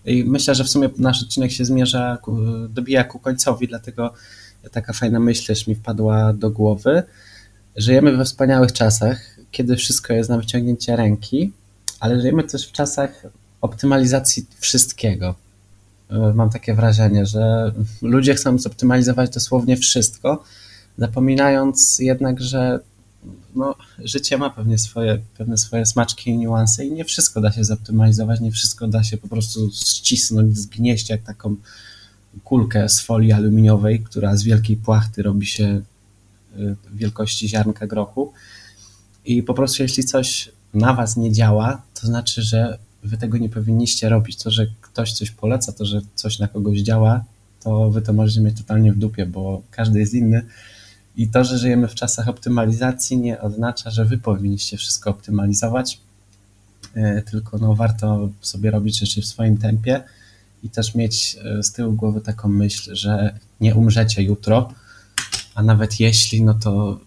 [0.05, 2.17] I myślę, że w sumie nasz odcinek się zmierza,
[2.69, 4.13] dobija ku końcowi, dlatego
[4.71, 7.03] taka fajna myśl też mi wpadła do głowy.
[7.75, 11.51] Żyjemy we wspaniałych czasach, kiedy wszystko jest na wyciągnięcie ręki,
[11.99, 13.23] ale żyjemy też w czasach
[13.61, 15.35] optymalizacji wszystkiego.
[16.35, 17.71] Mam takie wrażenie, że
[18.01, 20.43] ludzie chcą zoptymalizować dosłownie wszystko,
[20.97, 22.79] zapominając jednak, że
[23.55, 27.63] no, życie ma pewnie swoje, pewne swoje smaczki i niuanse i nie wszystko da się
[27.63, 31.55] zoptymalizować, nie wszystko da się po prostu ścisnąć, zgnieść jak taką
[32.43, 35.81] kulkę z folii aluminiowej, która z wielkiej płachty robi się
[36.57, 38.33] y, wielkości ziarnka grochu.
[39.25, 43.49] I po prostu jeśli coś na was nie działa, to znaczy, że wy tego nie
[43.49, 44.37] powinniście robić.
[44.37, 47.23] To, że ktoś coś poleca, to, że coś na kogoś działa,
[47.63, 50.45] to wy to możecie mieć totalnie w dupie, bo każdy jest inny
[51.17, 55.99] i to, że żyjemy w czasach optymalizacji, nie oznacza, że wy powinniście wszystko optymalizować,
[56.95, 60.03] e, tylko no, warto sobie robić rzeczy w swoim tempie
[60.63, 64.73] i też mieć e, z tyłu głowy taką myśl, że nie umrzecie jutro,
[65.55, 66.99] a nawet jeśli, no to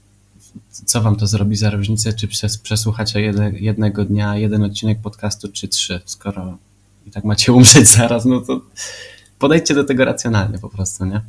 [0.70, 2.28] co wam to zrobi za różnicę, czy
[2.62, 3.20] przesłuchacie
[3.52, 6.58] jednego dnia jeden odcinek podcastu, czy trzy, skoro
[7.06, 8.60] i tak macie umrzeć zaraz, no to
[9.38, 11.20] podejdźcie do tego racjonalnie po prostu, nie?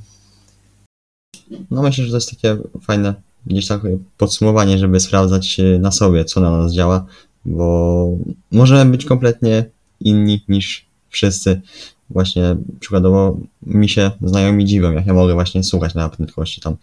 [1.71, 3.13] No myślę, że to jest takie fajne
[3.45, 3.81] gdzieś tak
[4.17, 7.05] podsumowanie, żeby sprawdzać na sobie, co na nas działa,
[7.45, 8.09] bo
[8.51, 9.65] możemy być kompletnie
[9.99, 11.61] inni niż wszyscy.
[12.09, 16.75] Właśnie przykładowo mi się znajomi dziwią, jak ja mogę właśnie słuchać na prędkości tam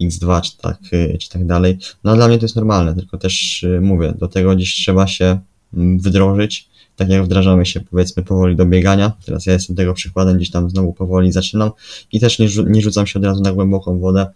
[0.00, 0.78] x2 czy tak,
[1.20, 1.78] czy tak dalej.
[2.04, 5.38] No dla mnie to jest normalne, tylko też y, mówię, do tego gdzieś trzeba się
[5.74, 10.36] mm, wdrożyć tak jak wdrażamy się powiedzmy powoli do biegania, teraz ja jestem tego przykładem,
[10.36, 11.70] gdzieś tam znowu powoli zaczynam
[12.12, 14.26] i też nie, nie rzucam się od razu na głęboką wodę,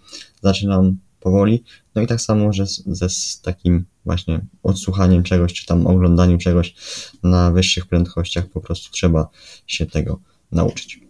[0.43, 5.87] zaczynam powoli, no i tak samo, że ze z takim właśnie odsłuchaniem czegoś, czy tam
[5.87, 6.75] oglądaniem czegoś
[7.23, 9.29] na wyższych prędkościach, po prostu trzeba
[9.67, 10.21] się tego
[10.53, 11.01] nauczyć.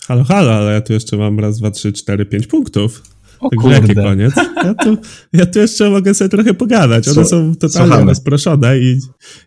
[0.00, 3.02] Halo, halo, ale ja tu jeszcze mam raz, dwa, trzy, cztery, pięć punktów.
[3.40, 4.34] O Także jaki koniec?
[4.64, 4.96] Ja tu,
[5.32, 7.08] ja tu jeszcze mogę sobie trochę pogadać.
[7.08, 8.10] One są totalnie Słuchamy.
[8.10, 9.00] rozproszone i,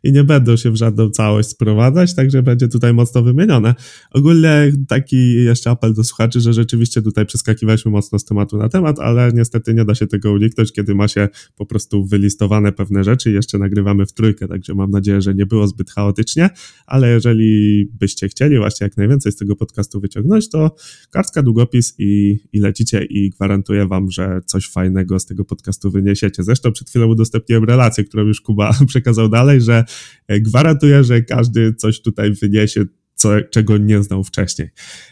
[0.04, 3.76] i nie będą się w żadną całość sprowadzać, także będzie tutaj mocno wymienione.
[4.12, 9.00] Ogólnie taki jeszcze apel do słuchaczy, że rzeczywiście tutaj przeskakiwaliśmy mocno z tematu na temat,
[9.00, 13.32] ale niestety nie da się tego uniknąć, kiedy ma się po prostu wylistowane pewne rzeczy
[13.32, 16.50] i jeszcze nagrywamy w trójkę, także mam nadzieję, że nie było zbyt chaotycznie,
[16.88, 20.76] ale jeżeli byście chcieli właśnie jak najwięcej z tego podcastu wyciągnąć, to
[21.10, 26.44] kartka, długopis i, i lecicie i gwarantuję wam, że coś fajnego z tego podcastu wyniesiecie.
[26.44, 29.86] Zresztą przed chwilą udostępniłem relację, którą już Kuba przekazał dalej, że
[30.28, 34.70] e, gwarantuję, że każdy coś tutaj wyniesie, co, czego nie znał wcześniej.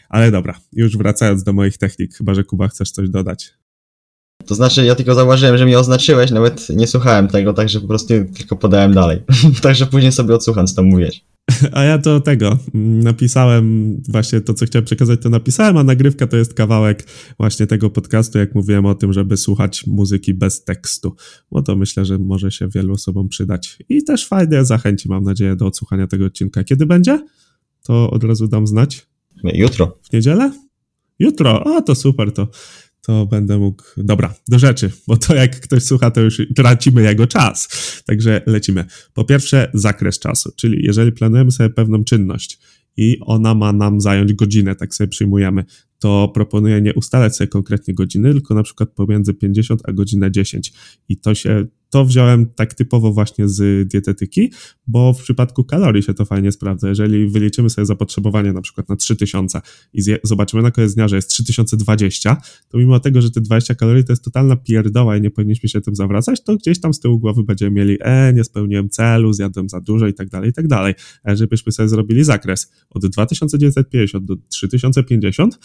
[0.08, 3.54] Ale dobra, już wracając do moich technik, chyba że Kuba chcesz coś dodać.
[4.46, 8.14] To znaczy, ja tylko zauważyłem, że mnie oznaczyłeś, nawet nie słuchałem tego, także po prostu
[8.36, 9.22] tylko podałem dalej.
[9.62, 11.24] także później sobie odsłucham, co tam mówisz.
[11.72, 16.36] A ja to tego napisałem, właśnie to, co chciałem przekazać, to napisałem, a nagrywka to
[16.36, 17.06] jest kawałek
[17.38, 21.16] właśnie tego podcastu, jak mówiłem o tym, żeby słuchać muzyki bez tekstu,
[21.50, 23.78] bo to myślę, że może się wielu osobom przydać.
[23.88, 26.64] I też fajnie zachęci, mam nadzieję, do odsłuchania tego odcinka.
[26.64, 27.26] Kiedy będzie?
[27.82, 29.06] To od razu dam znać.
[29.44, 29.98] Jutro.
[30.02, 30.52] W niedzielę?
[31.18, 32.48] Jutro, a to super, to
[33.08, 33.82] to będę mógł.
[33.96, 37.68] Dobra, do rzeczy, bo to jak ktoś słucha, to już tracimy jego czas.
[38.06, 38.84] Także lecimy.
[39.14, 42.58] Po pierwsze, zakres czasu, czyli jeżeli planujemy sobie pewną czynność
[42.96, 45.64] i ona ma nam zająć godzinę, tak sobie przyjmujemy,
[45.98, 50.72] to proponuję nie ustalać sobie konkretnie godziny, tylko na przykład pomiędzy 50 a godzinę 10.
[51.08, 54.52] I to się to wziąłem tak typowo właśnie z dietetyki,
[54.86, 56.88] bo w przypadku kalorii się to fajnie sprawdza.
[56.88, 59.60] Jeżeli wyliczymy sobie zapotrzebowanie na przykład na 3000
[59.92, 62.36] i zobaczymy na koniec dnia, że jest 3020,
[62.68, 65.80] to mimo tego, że te 20 kalorii to jest totalna pierdoła i nie powinniśmy się
[65.80, 69.68] tym zawracać, to gdzieś tam z tyłu głowy będziemy mieli, e, nie spełniłem celu, zjadłem
[69.68, 70.94] za dużo i tak dalej, i tak dalej.
[71.22, 75.58] A jeżeli byśmy sobie zrobili zakres od 2950 do 3050,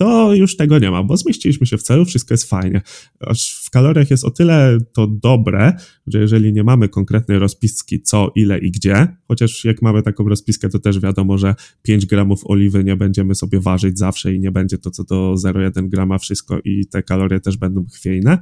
[0.00, 2.82] to już tego nie ma, bo zmieściliśmy się w celu, wszystko jest fajnie.
[3.20, 5.72] Aż w kaloriach jest o tyle to dobre,
[6.06, 10.68] że jeżeli nie mamy konkretnej rozpiski co, ile i gdzie, chociaż jak mamy taką rozpiskę,
[10.68, 14.78] to też wiadomo, że 5 gramów oliwy nie będziemy sobie ważyć zawsze i nie będzie
[14.78, 18.38] to co do 0,1 grama wszystko i te kalorie też będą chwiejne.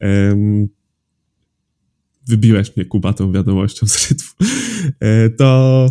[0.00, 0.68] Um,
[2.28, 4.46] wybiłeś mnie Kuba tą wiadomością z rytmu.
[5.00, 5.88] E, to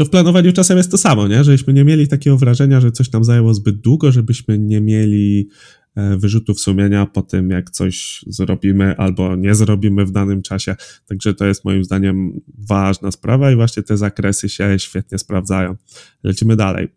[0.00, 1.44] to w planowaniu czasem jest to samo, nie?
[1.44, 5.48] żebyśmy nie mieli takiego wrażenia, że coś nam zajęło zbyt długo, żebyśmy nie mieli
[5.96, 10.76] wyrzutów sumienia po tym, jak coś zrobimy albo nie zrobimy w danym czasie.
[11.06, 15.76] Także to jest moim zdaniem ważna sprawa i właśnie te zakresy się świetnie sprawdzają.
[16.24, 16.88] Lecimy dalej.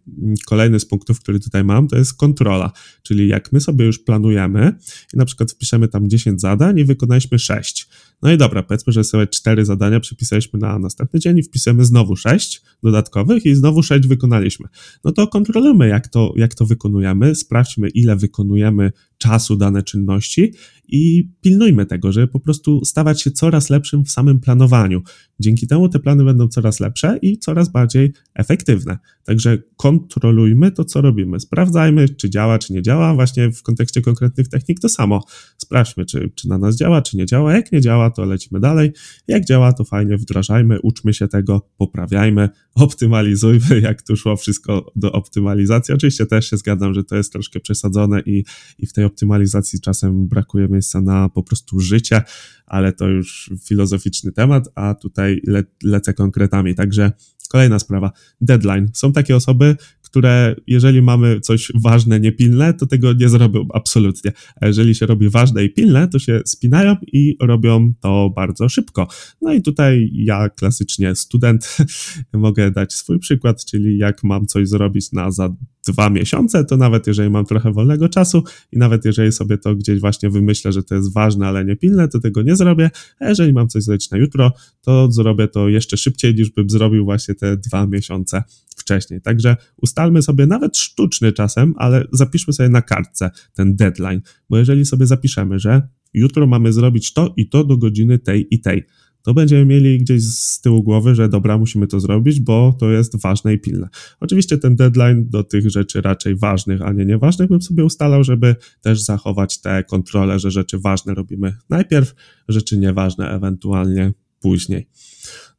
[0.46, 2.72] Kolejny z punktów, który tutaj mam, to jest kontrola,
[3.04, 4.74] czyli jak my sobie już planujemy
[5.14, 7.88] i na przykład wpiszemy tam 10 zadań i wykonaliśmy 6.
[8.22, 12.16] No i dobra, powiedzmy, że sobie 4 zadania przypisaliśmy na następny dzień i wpisujemy znowu
[12.16, 14.68] 6 dodatkowych i znowu 6 wykonaliśmy.
[15.04, 20.54] No to kontrolujmy, jak to, jak to wykonujemy, sprawdźmy, ile wykonujemy Filme czasu dane czynności
[20.88, 25.02] i pilnujmy tego, żeby po prostu stawać się coraz lepszym w samym planowaniu.
[25.40, 28.98] Dzięki temu te plany będą coraz lepsze i coraz bardziej efektywne.
[29.24, 31.40] Także kontrolujmy to, co robimy.
[31.40, 33.14] Sprawdzajmy, czy działa, czy nie działa.
[33.14, 35.24] Właśnie w kontekście konkretnych technik to samo.
[35.58, 37.54] Sprawdźmy, czy, czy na nas działa, czy nie działa.
[37.54, 38.92] Jak nie działa, to lecimy dalej.
[39.28, 45.12] Jak działa, to fajnie wdrażajmy, uczmy się tego, poprawiajmy, optymalizujmy, jak tu szło wszystko do
[45.12, 45.94] optymalizacji.
[45.94, 48.44] Oczywiście też się zgadzam, że to jest troszkę przesadzone i,
[48.80, 52.22] i w tej optymalizacji czasem brakuje miejsca na po prostu życie,
[52.66, 56.76] ale to już filozoficzny temat, a tutaj le, lecę konkretami.
[56.76, 57.12] Także
[57.50, 58.90] kolejna sprawa, deadline.
[58.94, 64.32] Są takie osoby, które jeżeli mamy coś ważne, niepilne, to tego nie zrobią absolutnie.
[64.62, 69.08] A jeżeli się robi ważne i pilne, to się spinają i robią to bardzo szybko.
[69.42, 71.78] No i tutaj ja klasycznie student
[72.34, 75.56] mogę dać swój przykład, czyli jak mam coś zrobić na za
[75.88, 80.00] dwa miesiące, to nawet jeżeli mam trochę wolnego czasu i nawet jeżeli sobie to gdzieś
[80.00, 83.54] właśnie wymyślę, że to jest ważne, ale nie pilne, to tego nie zrobię, a jeżeli
[83.54, 87.58] mam coś zrobić na jutro, to zrobię to jeszcze szybciej niż bym zrobił właśnie te
[87.58, 88.44] dwa miesiące
[88.78, 89.22] wcześniej.
[89.22, 94.86] Także ustalmy sobie nawet sztuczny czasem, ale zapiszmy sobie na kartce ten deadline, bo jeżeli
[94.86, 98.84] sobie zapiszemy, że jutro mamy zrobić to i to do godziny tej i tej,
[99.24, 103.22] to będziemy mieli gdzieś z tyłu głowy, że dobra, musimy to zrobić, bo to jest
[103.22, 103.88] ważne i pilne.
[104.20, 108.56] Oczywiście ten deadline do tych rzeczy raczej ważnych, a nie nieważnych bym sobie ustalał, żeby
[108.82, 112.16] też zachować te kontrole, że rzeczy ważne robimy najpierw,
[112.48, 114.88] rzeczy nieważne ewentualnie później.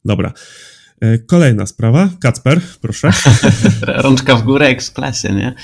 [0.05, 0.33] Dobra.
[1.01, 2.09] E, kolejna sprawa.
[2.19, 3.11] Kacper, proszę.
[4.03, 5.55] Rączka w górę, jak w klasie, nie?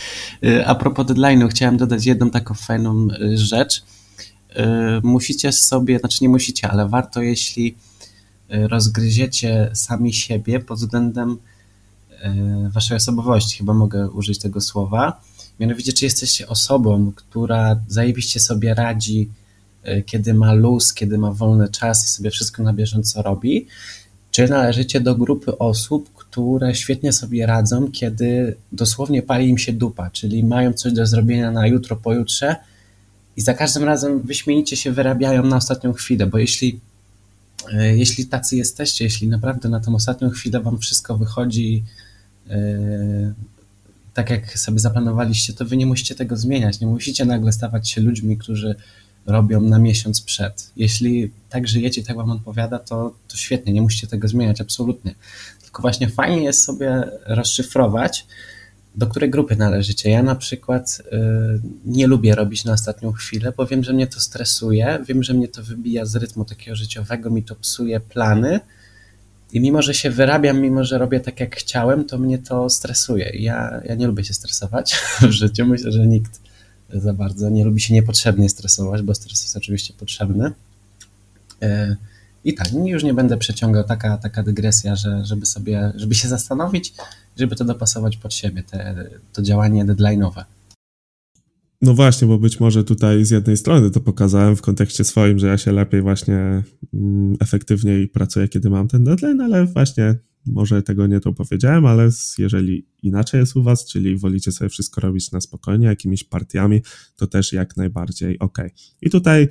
[0.44, 3.84] E, a propos deadline'u, chciałem dodać jedną taką fajną e, rzecz.
[5.04, 7.76] Musicie sobie, znaczy nie musicie, ale warto, jeśli
[8.52, 11.38] rozgryziecie sami siebie pod względem
[12.74, 15.22] waszej osobowości, chyba mogę użyć tego słowa,
[15.62, 19.30] Mianowicie, czy jesteście osobą, która zajebiście sobie radzi,
[19.88, 23.68] y, kiedy ma luz, kiedy ma wolny czas i sobie wszystko na bieżąco robi,
[24.32, 30.10] czy należycie do grupy osób, które świetnie sobie radzą, kiedy dosłownie pali im się dupa,
[30.10, 32.56] czyli mają coś do zrobienia na jutro, pojutrze
[33.38, 36.80] i za każdym razem wyśmienicie się wyrabiają na ostatnią chwilę, bo jeśli,
[37.96, 41.84] jeśli tacy jesteście, jeśli naprawdę na tą ostatnią chwilę wam wszystko wychodzi
[42.50, 43.34] e,
[44.14, 48.02] tak, jak sobie zaplanowaliście, to wy nie musicie tego zmieniać, nie musicie nagle stawać się
[48.02, 48.76] ludźmi, którzy
[49.26, 50.72] robią na miesiąc przed.
[50.76, 55.16] Jeśli tak żyjecie, tak wam odpowiada, to, to świetnie, nie musicie tego zmieniać, absolutnie.
[55.64, 58.26] Tylko właśnie fajnie jest sobie rozszyfrować,
[58.96, 60.10] do której grupy należycie.
[60.10, 64.20] Ja na przykład y, nie lubię robić na ostatnią chwilę, bo wiem, że mnie to
[64.20, 68.60] stresuje, wiem, że mnie to wybija z rytmu takiego życiowego, mi to psuje plany.
[69.54, 73.32] I mimo, że się wyrabiam, mimo, że robię tak, jak chciałem, to mnie to stresuje.
[73.34, 75.66] Ja, ja nie lubię się stresować w życiu.
[75.66, 76.42] Myślę, że nikt
[76.94, 80.52] za bardzo nie lubi się niepotrzebnie stresować, bo stres jest oczywiście potrzebny.
[81.64, 81.96] Y,
[82.44, 86.94] I tak, już nie będę przeciągał taka, taka dygresja, że, żeby sobie, żeby się zastanowić,
[87.42, 90.44] żeby to dopasować pod siebie, te, to działanie deadline'owe.
[91.82, 95.48] No właśnie, bo być może tutaj z jednej strony to pokazałem w kontekście swoim, że
[95.48, 96.64] ja się lepiej właśnie
[96.94, 100.16] mm, efektywniej pracuję, kiedy mam ten deadline, ale właśnie
[100.46, 105.02] może tego nie to powiedziałem, ale jeżeli inaczej jest u was, czyli wolicie sobie wszystko
[105.02, 106.82] robić na spokojnie, jakimiś partiami,
[107.16, 108.58] to też jak najbardziej ok.
[109.02, 109.48] I tutaj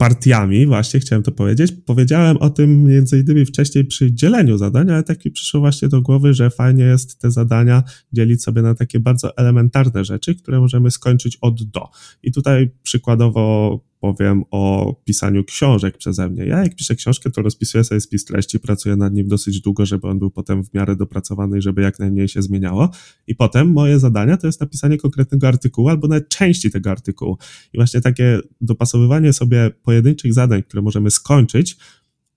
[0.00, 1.72] partiami, właśnie chciałem to powiedzieć.
[1.86, 6.02] Powiedziałem o tym między innymi wcześniej przy dzieleniu zadań, ale tak mi przyszło właśnie do
[6.02, 7.82] głowy, że fajnie jest te zadania
[8.12, 11.88] dzielić sobie na takie bardzo elementarne rzeczy, które możemy skończyć od do.
[12.22, 16.46] I tutaj przykładowo powiem o pisaniu książek przeze mnie.
[16.46, 20.08] Ja jak piszę książkę, to rozpisuję sobie spis treści, pracuję nad nim dosyć długo, żeby
[20.08, 22.90] on był potem w miarę dopracowany i żeby jak najmniej się zmieniało.
[23.26, 27.38] I potem moje zadania to jest napisanie konkretnego artykułu albo nawet części tego artykułu.
[27.72, 31.76] I właśnie takie dopasowywanie sobie pojedynczych zadań, które możemy skończyć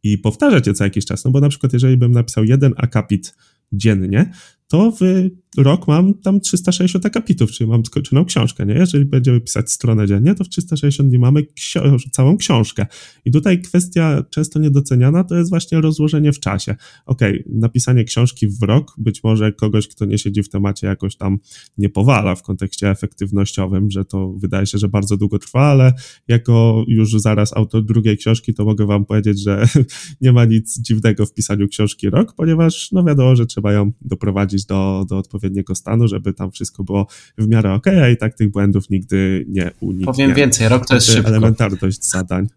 [0.03, 1.25] i powtarzać je co jakiś czas.
[1.25, 3.35] No bo na przykład jeżeli bym napisał jeden akapit
[3.71, 4.31] dziennie,
[4.67, 8.73] to w rok mam tam 360 akapitów, czyli mam skończoną książkę, nie?
[8.73, 12.85] Jeżeli będziemy pisać stronę dziennie, to w 360 dni mamy ksio- całą książkę.
[13.25, 16.75] I tutaj kwestia często niedoceniana to jest właśnie rozłożenie w czasie.
[17.05, 21.15] Okej, okay, napisanie książki w rok, być może kogoś, kto nie siedzi w temacie jakoś
[21.15, 21.37] tam
[21.77, 25.93] nie powala w kontekście efektywnościowym, że to wydaje się, że bardzo długo trwa, ale
[26.27, 29.67] jako już zaraz autor drugiej książki, to mogę wam powiedzieć, że
[30.21, 34.65] nie ma nic dziwnego w pisaniu książki rok, ponieważ no wiadomo, że trzeba ją doprowadzić
[34.65, 38.51] do, do odpowiedniego stanu, żeby tam wszystko było w miarę ok, a i tak tych
[38.51, 40.05] błędów nigdy nie unikniemy.
[40.11, 41.29] Powiem więcej, rok to jest szybko.
[41.29, 42.47] Elementarność zadań.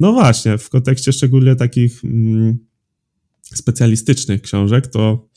[0.00, 2.58] No właśnie, w kontekście szczególnie takich mm,
[3.42, 5.28] specjalistycznych książek, to,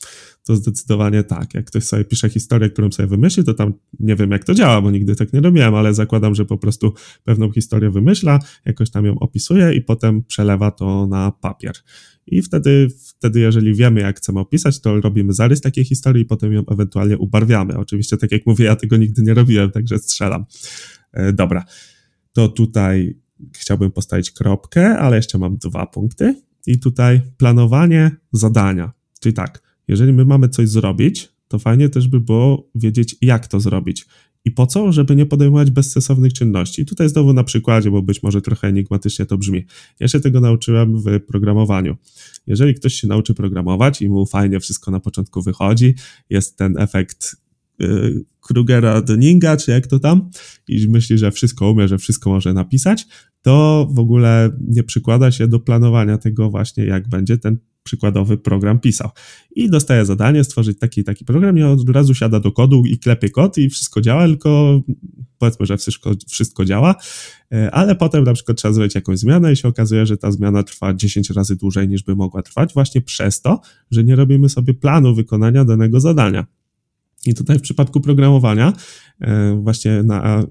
[0.44, 1.54] to zdecydowanie tak.
[1.54, 4.80] Jak ktoś sobie pisze historię, którą sobie wymyśli, to tam nie wiem, jak to działa,
[4.80, 9.06] bo nigdy tak nie robiłem, ale zakładam, że po prostu pewną historię wymyśla, jakoś tam
[9.06, 11.72] ją opisuje i potem przelewa to na papier.
[12.26, 16.52] I wtedy, wtedy, jeżeli wiemy, jak chcemy opisać, to robimy zarys takiej historii i potem
[16.52, 17.76] ją ewentualnie ubarwiamy.
[17.78, 20.44] Oczywiście, tak jak mówię, ja tego nigdy nie robiłem, także strzelam.
[21.12, 21.64] E, dobra,
[22.32, 23.16] to tutaj
[23.52, 26.34] chciałbym postawić kropkę, ale jeszcze mam dwa punkty.
[26.66, 28.92] I tutaj planowanie zadania.
[29.20, 33.60] Czyli tak, jeżeli my mamy coś zrobić, to fajnie też by było wiedzieć, jak to
[33.60, 34.06] zrobić.
[34.44, 34.92] I po co?
[34.92, 36.82] Żeby nie podejmować bezsensownych czynności.
[36.82, 39.64] I tutaj znowu na przykładzie, bo być może trochę enigmatycznie to brzmi.
[40.00, 41.96] Ja się tego nauczyłem w programowaniu.
[42.46, 45.94] Jeżeli ktoś się nauczy programować i mu fajnie wszystko na początku wychodzi,
[46.30, 47.36] jest ten efekt
[47.78, 50.30] yy, Krugera Dunninga, czy jak to tam,
[50.68, 53.06] i myśli, że wszystko umie, że wszystko może napisać,
[53.42, 58.80] to w ogóle nie przykłada się do planowania tego właśnie, jak będzie ten przykładowy program
[58.80, 59.10] pisał.
[59.56, 63.30] I dostaje zadanie stworzyć taki taki program i od razu siada do kodu i klepie
[63.30, 64.80] kod i wszystko działa, tylko
[65.38, 66.94] powiedzmy, że wszystko, wszystko działa,
[67.52, 70.62] e, ale potem na przykład trzeba zrobić jakąś zmianę i się okazuje, że ta zmiana
[70.62, 73.60] trwa 10 razy dłużej niż by mogła trwać, właśnie przez to,
[73.90, 76.46] że nie robimy sobie planu wykonania danego zadania.
[77.26, 78.72] I tutaj w przypadku programowania,
[79.20, 80.46] e, właśnie na,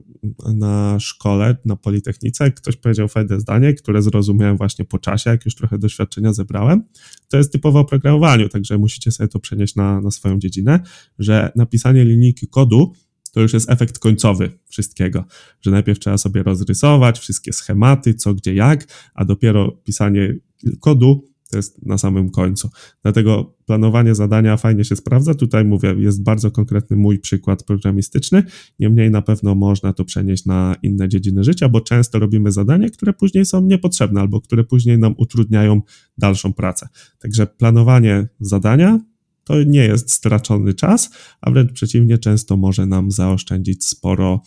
[0.53, 5.55] na szkole, na Politechnice, ktoś powiedział fajne zdanie, które zrozumiałem właśnie po czasie, jak już
[5.55, 6.84] trochę doświadczenia zebrałem.
[7.30, 10.80] To jest typowo o programowaniu, także musicie sobie to przenieść na, na swoją dziedzinę,
[11.19, 12.93] że napisanie linijki kodu
[13.32, 15.26] to już jest efekt końcowy wszystkiego,
[15.61, 20.36] że najpierw trzeba sobie rozrysować wszystkie schematy, co, gdzie, jak, a dopiero pisanie
[20.80, 22.69] kodu to jest na samym końcu.
[23.03, 25.33] Dlatego planowanie zadania fajnie się sprawdza.
[25.33, 28.43] Tutaj mówię, jest bardzo konkretny mój przykład programistyczny.
[28.79, 33.13] Niemniej na pewno można to przenieść na inne dziedziny życia, bo często robimy zadania, które
[33.13, 35.81] później są niepotrzebne albo które później nam utrudniają
[36.17, 36.87] dalszą pracę.
[37.19, 38.99] Także planowanie zadania
[39.43, 41.09] to nie jest stracony czas,
[41.41, 44.41] a wręcz przeciwnie, często może nam zaoszczędzić sporo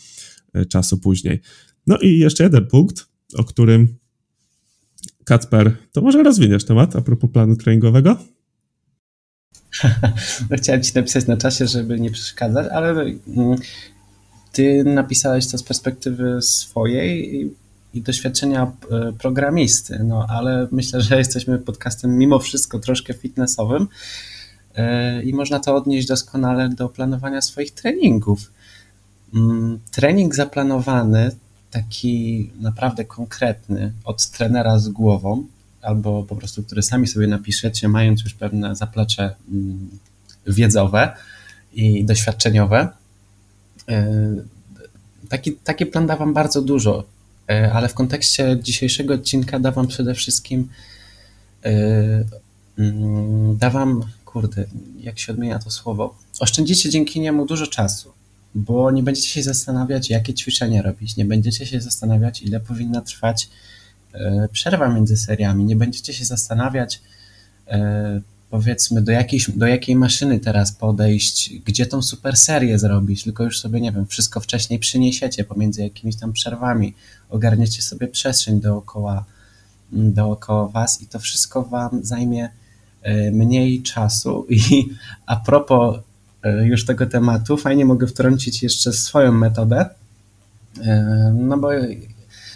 [0.52, 1.40] e, czasu później.
[1.86, 3.88] No i jeszcze jeden punkt, o którym
[5.24, 8.16] Kacper, to może rozwiniesz temat a propos planu treningowego?
[10.50, 13.58] No, chciałem ci napisać na czasie, żeby nie przeszkadzać, ale mm,
[14.52, 17.50] ty napisałeś to z perspektywy swojej i,
[17.94, 23.88] i doświadczenia e, programisty, no ale myślę, że jesteśmy podcastem mimo wszystko troszkę fitnessowym
[24.74, 28.52] e, i można to odnieść doskonale do planowania swoich treningów.
[29.34, 31.30] Mm, trening zaplanowany,
[31.74, 35.46] taki naprawdę konkretny, od trenera z głową,
[35.82, 39.90] albo po prostu, który sami sobie napiszecie, mając już pewne zaplecze mm,
[40.46, 41.16] wiedzowe
[41.72, 42.88] i doświadczeniowe.
[43.88, 44.06] E,
[45.28, 47.04] taki, taki plan da Wam bardzo dużo,
[47.50, 50.68] e, ale w kontekście dzisiejszego odcinka da Wam przede wszystkim
[51.64, 51.70] e,
[52.78, 54.64] mm, da Wam, kurde,
[55.00, 58.12] jak się odmienia to słowo, oszczędzicie dzięki niemu dużo czasu,
[58.54, 63.48] bo nie będziecie się zastanawiać, jakie ćwiczenia robić, nie będziecie się zastanawiać, ile powinna trwać
[64.14, 65.64] E, przerwa między seriami.
[65.64, 67.00] Nie będziecie się zastanawiać,
[67.68, 73.44] e, powiedzmy, do, jakiejś, do jakiej maszyny teraz podejść, gdzie tą super serię zrobić, tylko
[73.44, 76.94] już sobie, nie wiem, wszystko wcześniej przyniesiecie pomiędzy jakimiś tam przerwami,
[77.30, 79.24] ogarniecie sobie przestrzeń dookoła,
[79.92, 82.48] dookoła was i to wszystko wam zajmie
[83.02, 84.46] e, mniej czasu.
[84.50, 84.88] I
[85.26, 85.98] a propos
[86.44, 89.86] już tego tematu, fajnie mogę wtrącić jeszcze swoją metodę,
[91.34, 91.70] no bo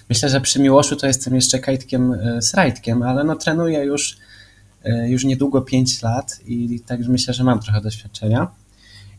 [0.09, 4.19] Myślę, że przy Miłoszu to jestem jeszcze kajtkiem e, z rajdkiem, ale no trenuję już,
[4.85, 8.49] e, już niedługo 5 lat i także myślę, że mam trochę doświadczenia.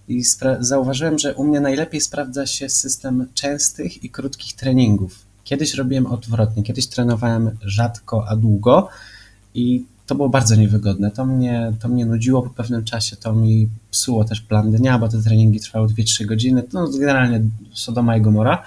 [0.07, 0.23] I
[0.59, 5.25] zauważyłem, że u mnie najlepiej sprawdza się system częstych i krótkich treningów.
[5.43, 8.89] Kiedyś robiłem odwrotnie, kiedyś trenowałem rzadko, a długo
[9.53, 11.11] i to było bardzo niewygodne.
[11.11, 15.09] To mnie, to mnie nudziło po pewnym czasie, to mi psuło też plan dnia, bo
[15.09, 16.63] te treningi trwały 2-3 godziny.
[16.73, 17.41] No, generalnie
[17.73, 18.63] Sodoma i Gomora.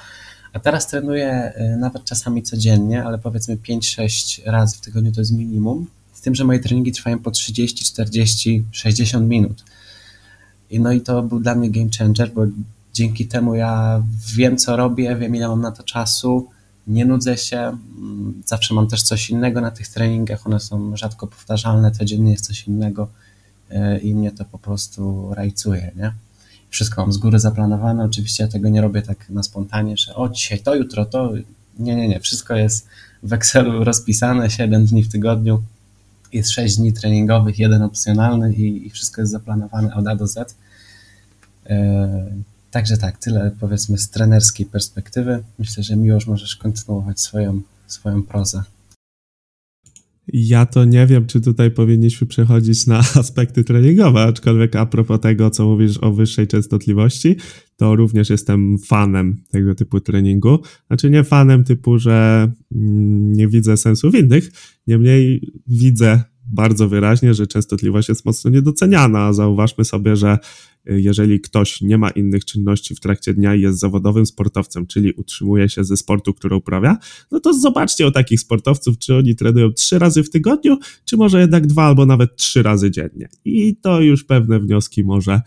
[0.53, 5.33] A teraz trenuję y, nawet czasami codziennie, ale powiedzmy 5-6 razy w tygodniu to jest
[5.33, 5.87] minimum.
[6.13, 9.65] Z tym, że moje treningi trwają po 30, 40, 60 minut.
[10.71, 12.43] I no i to był dla mnie game changer, bo
[12.93, 14.03] dzięki temu ja
[14.35, 16.49] wiem, co robię, wiem, ile mam na to czasu,
[16.87, 17.59] nie nudzę się.
[17.59, 22.47] Mm, zawsze mam też coś innego na tych treningach, one są rzadko powtarzalne, codziennie jest
[22.47, 23.09] coś innego
[23.71, 26.13] y, i mnie to po prostu rajcuje, nie?
[26.73, 28.05] wszystko mam z góry zaplanowane.
[28.05, 31.33] Oczywiście ja tego nie robię tak na spontanie, że o dzisiaj to, jutro to.
[31.79, 32.21] Nie, nie, nie.
[32.21, 32.87] Wszystko jest
[33.23, 35.63] w Excelu rozpisane, 7 dni w tygodniu.
[36.33, 40.57] Jest 6 dni treningowych, jeden opcjonalny i, i wszystko jest zaplanowane od A do Z.
[42.73, 45.43] Także tak, tyle powiedzmy z trenerskiej perspektywy.
[45.59, 48.63] Myślę, że miłość możesz kontynuować swoją, swoją prozę.
[50.33, 55.51] Ja to nie wiem, czy tutaj powinniśmy przechodzić na aspekty treningowe, aczkolwiek a propos tego,
[55.51, 57.37] co mówisz o wyższej częstotliwości,
[57.77, 60.59] to również jestem fanem tego typu treningu.
[60.87, 64.51] Znaczy nie fanem typu, że mm, nie widzę sensu w innych,
[64.87, 69.33] niemniej widzę bardzo wyraźnie, że częstotliwość jest mocno niedoceniana.
[69.33, 70.39] Zauważmy sobie, że
[70.87, 75.69] jeżeli ktoś nie ma innych czynności w trakcie dnia i jest zawodowym sportowcem, czyli utrzymuje
[75.69, 76.99] się ze sportu, który uprawia,
[77.31, 81.41] no to zobaczcie o takich sportowców, czy oni trenują trzy razy w tygodniu, czy może
[81.41, 83.29] jednak dwa albo nawet trzy razy dziennie.
[83.45, 85.41] I to już pewne wnioski może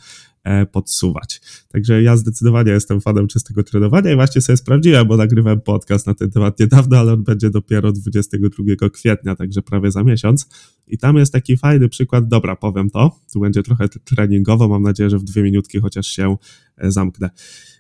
[0.72, 1.41] podsuwać.
[1.68, 6.14] Także ja zdecydowanie jestem fanem czystego trenowania i właśnie sobie sprawdziłem, bo nagrywałem podcast na
[6.14, 10.48] ten temat niedawno, ale on będzie dopiero 22 kwietnia, także prawie za miesiąc.
[10.88, 15.10] I tam jest taki fajny przykład, dobra, powiem to, tu będzie trochę treningowo, mam nadzieję,
[15.10, 16.38] że w dwie minutki chociaż się
[16.78, 17.30] e, zamknę.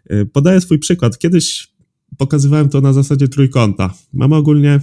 [0.09, 1.17] E, podaję swój przykład.
[1.17, 1.75] Kiedyś
[2.17, 3.93] pokazywałem to na zasadzie trójkąta.
[4.13, 4.79] Mamy ogólnie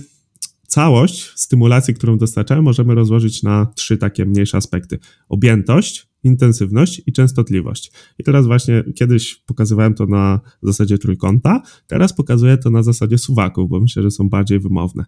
[0.66, 4.98] całość stymulacji, którą dostarczamy, możemy rozłożyć na trzy takie mniejsze aspekty.
[5.28, 7.92] Objętość, intensywność i częstotliwość.
[8.18, 13.70] I teraz właśnie kiedyś pokazywałem to na zasadzie trójkąta, teraz pokazuję to na zasadzie suwaków,
[13.70, 15.04] bo myślę, że są bardziej wymowne.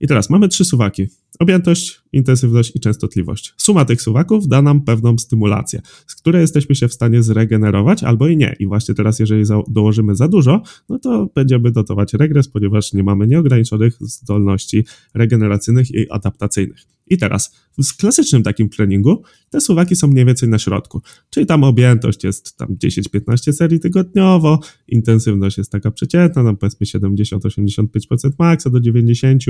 [0.00, 1.06] I teraz mamy trzy suwaki.
[1.38, 3.54] Objętość, intensywność i częstotliwość.
[3.56, 8.28] Suma tych suwaków da nam pewną stymulację, z której jesteśmy się w stanie zregenerować albo
[8.28, 8.56] i nie.
[8.58, 13.26] I właśnie teraz, jeżeli dołożymy za dużo, no to będziemy dotować regres, ponieważ nie mamy
[13.26, 14.84] nieograniczonych zdolności
[15.14, 16.93] regeneracyjnych i adaptacyjnych.
[17.06, 21.64] I teraz w klasycznym takim treningu te suwaki są mniej więcej na środku, czyli tam
[21.64, 28.80] objętość jest tam 10-15 serii tygodniowo, intensywność jest taka przeciętna, tam powiedzmy 70-85% maksa do
[28.80, 29.42] 90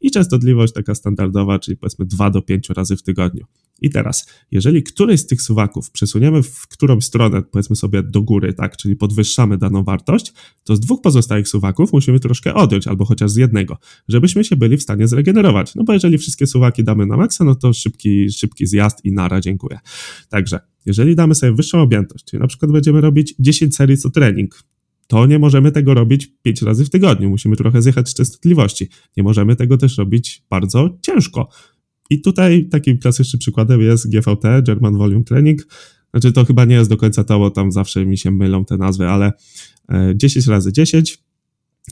[0.00, 3.46] i częstotliwość taka standardowa, czyli powiedzmy 2 do 5 razy w tygodniu.
[3.80, 8.54] I teraz, jeżeli któryś z tych suwaków przesuniemy w którąś stronę, powiedzmy sobie do góry,
[8.54, 10.32] tak, czyli podwyższamy daną wartość,
[10.64, 13.78] to z dwóch pozostałych suwaków musimy troszkę odjąć, albo chociaż z jednego,
[14.08, 15.74] żebyśmy się byli w stanie zregenerować.
[15.74, 19.40] No bo jeżeli wszystkie suwaki damy na maksa, no to szybki, szybki zjazd i nara,
[19.40, 19.78] dziękuję.
[20.28, 24.62] Także, jeżeli damy sobie wyższą objętość, czyli na przykład będziemy robić 10 serii co trening,
[25.08, 27.30] to nie możemy tego robić 5 razy w tygodniu.
[27.30, 28.88] Musimy trochę zjechać z częstotliwości.
[29.16, 31.48] Nie możemy tego też robić bardzo ciężko.
[32.10, 35.66] I tutaj takim klasycznym przykładem jest GVT, German Volume Training.
[36.10, 39.08] Znaczy to chyba nie jest do końca to, tam zawsze mi się mylą te nazwy,
[39.08, 39.32] ale
[40.14, 41.18] 10 e, razy 10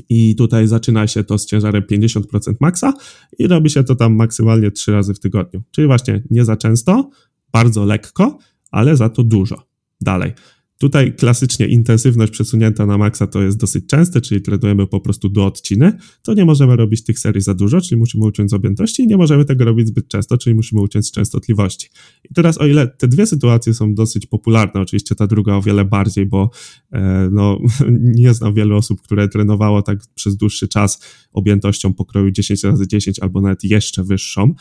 [0.08, 2.92] i tutaj zaczyna się to z ciężarem 50% maksa
[3.38, 5.62] i robi się to tam maksymalnie 3 razy w tygodniu.
[5.70, 7.10] Czyli właśnie nie za często,
[7.52, 8.38] bardzo lekko,
[8.70, 9.66] ale za to dużo.
[10.00, 10.32] Dalej.
[10.78, 15.46] Tutaj klasycznie intensywność przesunięta na maksa to jest dosyć częste, czyli trenujemy po prostu do
[15.46, 15.92] odciny.
[16.22, 19.16] To nie możemy robić tych serii za dużo, czyli musimy uciąć z objętości i nie
[19.16, 21.88] możemy tego robić zbyt często, czyli musimy uciąć z częstotliwości.
[22.30, 25.84] I teraz o ile te dwie sytuacje są dosyć popularne, oczywiście ta druga o wiele
[25.84, 26.50] bardziej, bo
[26.92, 27.58] e, no,
[28.00, 31.00] nie znam wielu osób, które trenowało tak przez dłuższy czas
[31.32, 34.54] objętością pokroju 10 razy 10 albo nawet jeszcze wyższą.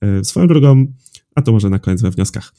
[0.00, 0.86] E, swoją drogą
[1.34, 2.54] a to może na koniec we wnioskach.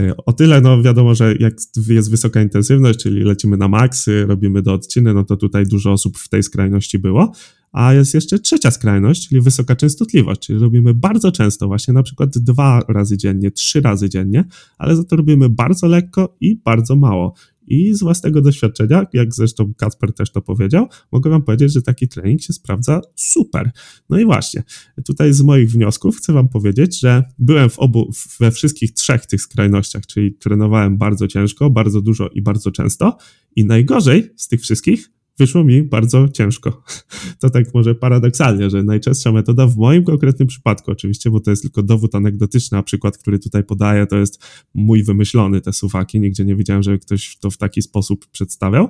[0.00, 1.54] E, o tyle, no wiadomo, że jak
[1.88, 6.18] jest wysoka intensywność, czyli lecimy na maksy, robimy do odciny, no to tutaj dużo osób
[6.18, 7.32] w tej skrajności było.
[7.72, 12.38] A jest jeszcze trzecia skrajność, czyli wysoka częstotliwość, czyli robimy bardzo często, właśnie na przykład
[12.38, 14.44] dwa razy dziennie, trzy razy dziennie,
[14.78, 17.34] ale za to robimy bardzo lekko i bardzo mało.
[17.70, 22.08] I z własnego doświadczenia, jak zresztą Kacper też to powiedział, mogę Wam powiedzieć, że taki
[22.08, 23.70] trening się sprawdza super.
[24.08, 24.62] No i właśnie,
[25.04, 28.10] tutaj z moich wniosków chcę Wam powiedzieć, że byłem w obu,
[28.40, 33.16] we wszystkich trzech tych skrajnościach, czyli trenowałem bardzo ciężko, bardzo dużo i bardzo często.
[33.56, 35.10] I najgorzej z tych wszystkich
[35.40, 36.82] wyszło mi bardzo ciężko.
[37.40, 41.62] To tak może paradoksalnie, że najczęstsza metoda w moim konkretnym przypadku, oczywiście, bo to jest
[41.62, 44.44] tylko dowód anegdotyczny, a przykład, który tutaj podaję, to jest
[44.74, 46.20] mój wymyślony, te suwaki.
[46.20, 48.88] Nigdzie nie widziałem, żeby ktoś to w taki sposób przedstawiał.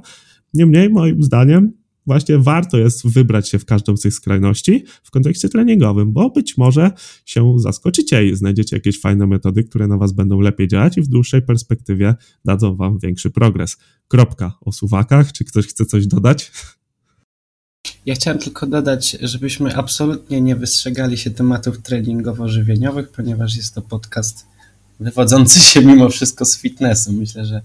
[0.54, 1.72] Niemniej, moim zdaniem,
[2.06, 6.56] właśnie warto jest wybrać się w każdą z tych skrajności w kontekście treningowym, bo być
[6.58, 6.90] może
[7.26, 11.08] się zaskoczycie i znajdziecie jakieś fajne metody, które na Was będą lepiej działać i w
[11.08, 12.14] dłuższej perspektywie
[12.44, 13.76] dadzą Wam większy progres.
[14.08, 15.32] Kropka o suwakach.
[15.32, 16.52] Czy ktoś chce coś dodać?
[18.06, 24.46] Ja chciałem tylko dodać, żebyśmy absolutnie nie wystrzegali się tematów treningowo-żywieniowych, ponieważ jest to podcast
[25.00, 27.12] wywodzący się mimo wszystko z fitnessu.
[27.12, 27.62] Myślę, że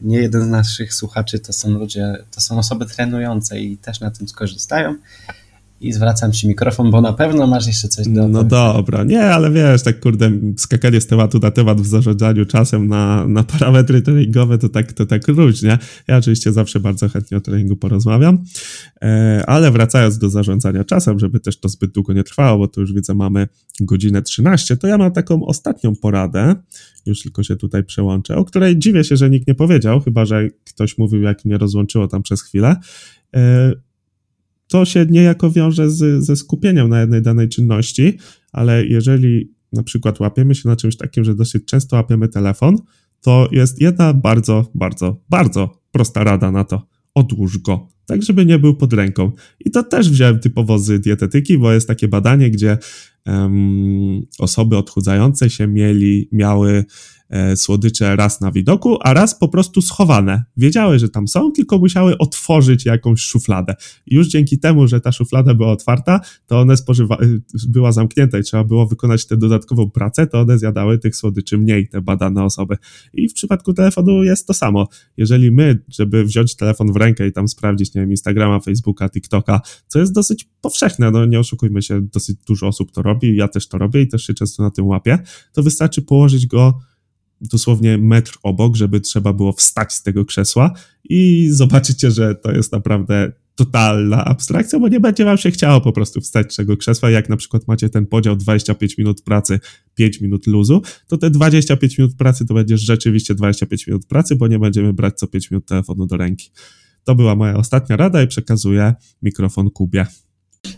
[0.00, 4.10] nie jeden z naszych słuchaczy to są ludzie, to są osoby trenujące i też na
[4.10, 4.96] tym skorzystają.
[5.80, 9.50] I zwracam ci mikrofon, bo na pewno masz jeszcze coś do No dobra, nie, ale
[9.50, 14.58] wiesz, tak kurde, skakanie z tematu na temat w zarządzaniu czasem na, na parametry treningowe
[14.58, 15.78] to tak, to tak różnie.
[16.08, 18.44] Ja oczywiście zawsze bardzo chętnie o treningu porozmawiam,
[19.02, 22.80] e, ale wracając do zarządzania czasem, żeby też to zbyt długo nie trwało, bo tu
[22.80, 23.48] już widzę mamy
[23.80, 26.54] godzinę 13, to ja mam taką ostatnią poradę,
[27.06, 30.48] już tylko się tutaj przełączę, o której dziwię się, że nikt nie powiedział, chyba że
[30.64, 32.76] ktoś mówił, jak mnie rozłączyło tam przez chwilę.
[33.36, 33.72] E,
[34.68, 38.18] to się niejako wiąże z, ze skupieniem na jednej danej czynności,
[38.52, 42.76] ale jeżeli na przykład łapiemy się na czymś takim, że dosyć często łapiemy telefon,
[43.20, 46.86] to jest jedna bardzo, bardzo, bardzo prosta rada na to.
[47.14, 49.32] Odłóż go, tak żeby nie był pod ręką.
[49.64, 52.78] I to też wziąłem typowo z dietetyki, bo jest takie badanie, gdzie
[53.26, 56.84] um, osoby odchudzające się mieli, miały
[57.56, 60.44] słodycze raz na widoku, a raz po prostu schowane.
[60.56, 63.74] Wiedziały, że tam są, tylko musiały otworzyć jakąś szufladę.
[64.06, 68.38] I już dzięki temu, że ta szuflada była otwarta, to one spożywa- y, była zamknięta
[68.38, 72.44] i trzeba było wykonać tę dodatkową pracę, to one zjadały tych słodyczy mniej, te badane
[72.44, 72.76] osoby.
[73.14, 74.88] I w przypadku telefonu jest to samo.
[75.16, 79.60] Jeżeli my, żeby wziąć telefon w rękę i tam sprawdzić, nie wiem, Instagrama, Facebooka, TikToka,
[79.86, 83.68] co jest dosyć powszechne, no nie oszukujmy się, dosyć dużo osób to robi, ja też
[83.68, 85.18] to robię i też się często na tym łapię,
[85.52, 86.78] to wystarczy położyć go
[87.48, 90.72] dosłownie metr obok, żeby trzeba było wstać z tego krzesła
[91.08, 95.92] i zobaczycie, że to jest naprawdę totalna abstrakcja, bo nie będzie wam się chciało po
[95.92, 97.10] prostu wstać z tego krzesła.
[97.10, 99.60] Jak na przykład macie ten podział 25 minut pracy,
[99.94, 104.48] 5 minut luzu, to te 25 minut pracy to będzie rzeczywiście 25 minut pracy, bo
[104.48, 106.50] nie będziemy brać co 5 minut telefonu do ręki.
[107.04, 110.06] To była moja ostatnia rada i przekazuję mikrofon Kubie.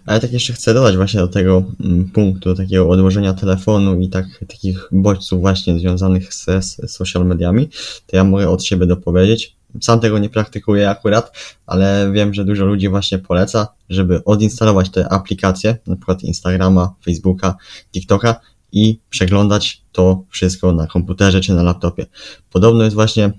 [0.06, 4.26] Ale tak jeszcze chcę dodać właśnie do tego mm, punktu, takiego odłożenia telefonu i tak,
[4.48, 7.68] takich bodźców właśnie związanych ze, z social mediami,
[8.06, 9.56] to ja mogę od siebie dopowiedzieć.
[9.80, 11.32] Sam tego nie praktykuję akurat,
[11.66, 17.56] ale wiem, że dużo ludzi właśnie poleca, żeby odinstalować te aplikacje, na przykład Instagrama, Facebooka,
[17.92, 18.40] TikToka
[18.72, 22.06] i przeglądać to wszystko na komputerze czy na laptopie.
[22.50, 23.32] Podobno jest właśnie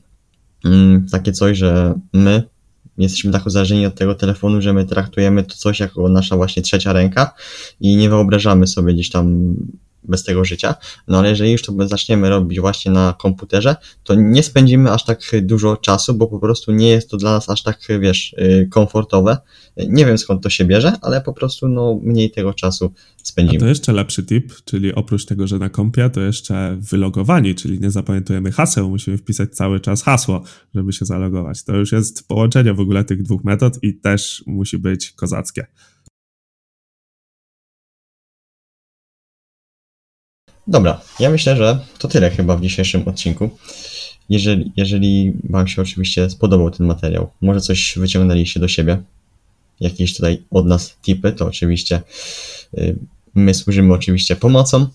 [0.65, 2.43] mm, takie coś, że my
[3.03, 6.93] jesteśmy tak uzależnieni od tego telefonu, że my traktujemy to coś jako nasza właśnie trzecia
[6.93, 7.33] ręka
[7.79, 9.55] i nie wyobrażamy sobie gdzieś tam
[10.03, 10.75] bez tego życia,
[11.07, 15.21] no ale jeżeli już to zaczniemy robić właśnie na komputerze, to nie spędzimy aż tak
[15.41, 19.37] dużo czasu, bo po prostu nie jest to dla nas aż tak, wiesz, y, komfortowe.
[19.77, 23.59] Nie wiem skąd to się bierze, ale po prostu no mniej tego czasu A spędzimy.
[23.59, 27.91] to jeszcze lepszy tip, czyli oprócz tego, że na kompie, to jeszcze wylogowani, czyli nie
[27.91, 30.43] zapamiętujemy haseł, musimy wpisać cały czas hasło,
[30.75, 31.63] żeby się zalogować.
[31.63, 35.67] To już jest połączenie w ogóle tych dwóch metod i też musi być kozackie.
[40.69, 43.49] Dobra, ja myślę, że to tyle chyba w dzisiejszym odcinku.
[44.29, 49.01] Jeżeli, jeżeli Wam się oczywiście spodobał ten materiał, może coś wyciągnęliście do siebie,
[49.79, 52.01] jakieś tutaj od nas tipy, to oczywiście
[52.77, 52.95] y,
[53.35, 54.87] my służymy oczywiście pomocą.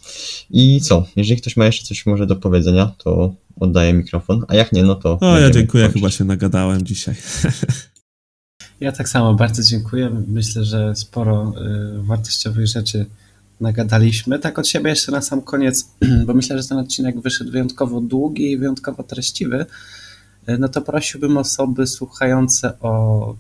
[0.50, 4.72] I co, jeżeli ktoś ma jeszcze coś może do powiedzenia, to oddaję mikrofon, a jak
[4.72, 5.18] nie, no to...
[5.20, 6.02] O, ja będziemy dziękuję, kończyć.
[6.02, 7.14] chyba się nagadałem dzisiaj.
[8.80, 10.10] Ja tak samo bardzo dziękuję.
[10.28, 11.52] Myślę, że sporo
[11.98, 13.06] y, wartościowych rzeczy
[13.60, 14.38] nagadaliśmy.
[14.38, 15.88] Tak od siebie jeszcze na sam koniec,
[16.26, 19.66] bo myślę, że ten odcinek wyszedł wyjątkowo długi i wyjątkowo treściwy.
[20.48, 23.34] Y, no to prosiłbym osoby słuchające o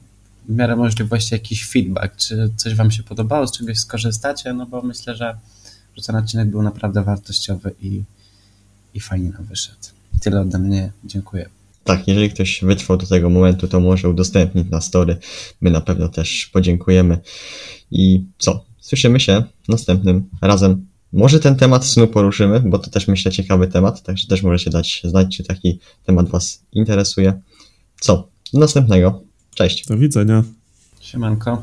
[0.48, 4.82] w miarę możliwości jakiś feedback, czy coś Wam się podobało, z czegoś skorzystacie, no bo
[4.82, 5.36] myślę, że,
[5.96, 8.02] że ten odcinek był naprawdę wartościowy i,
[8.94, 9.78] i fajnie nam wyszedł.
[10.20, 10.92] Tyle ode mnie.
[11.04, 11.48] Dziękuję.
[11.84, 15.16] Tak, jeżeli ktoś wytrwał do tego momentu, to może udostępnić na story.
[15.60, 17.18] My na pewno też podziękujemy.
[17.90, 18.64] I co?
[18.84, 20.86] Słyszymy się następnym razem.
[21.12, 25.00] Może ten temat snu poruszymy, bo to też myślę ciekawy temat, także też możecie dać
[25.04, 27.40] znać, czy taki temat Was interesuje.
[28.00, 28.28] Co?
[28.52, 29.22] Do następnego.
[29.54, 29.86] Cześć.
[29.86, 30.44] Do widzenia.
[31.00, 31.62] Siemanko.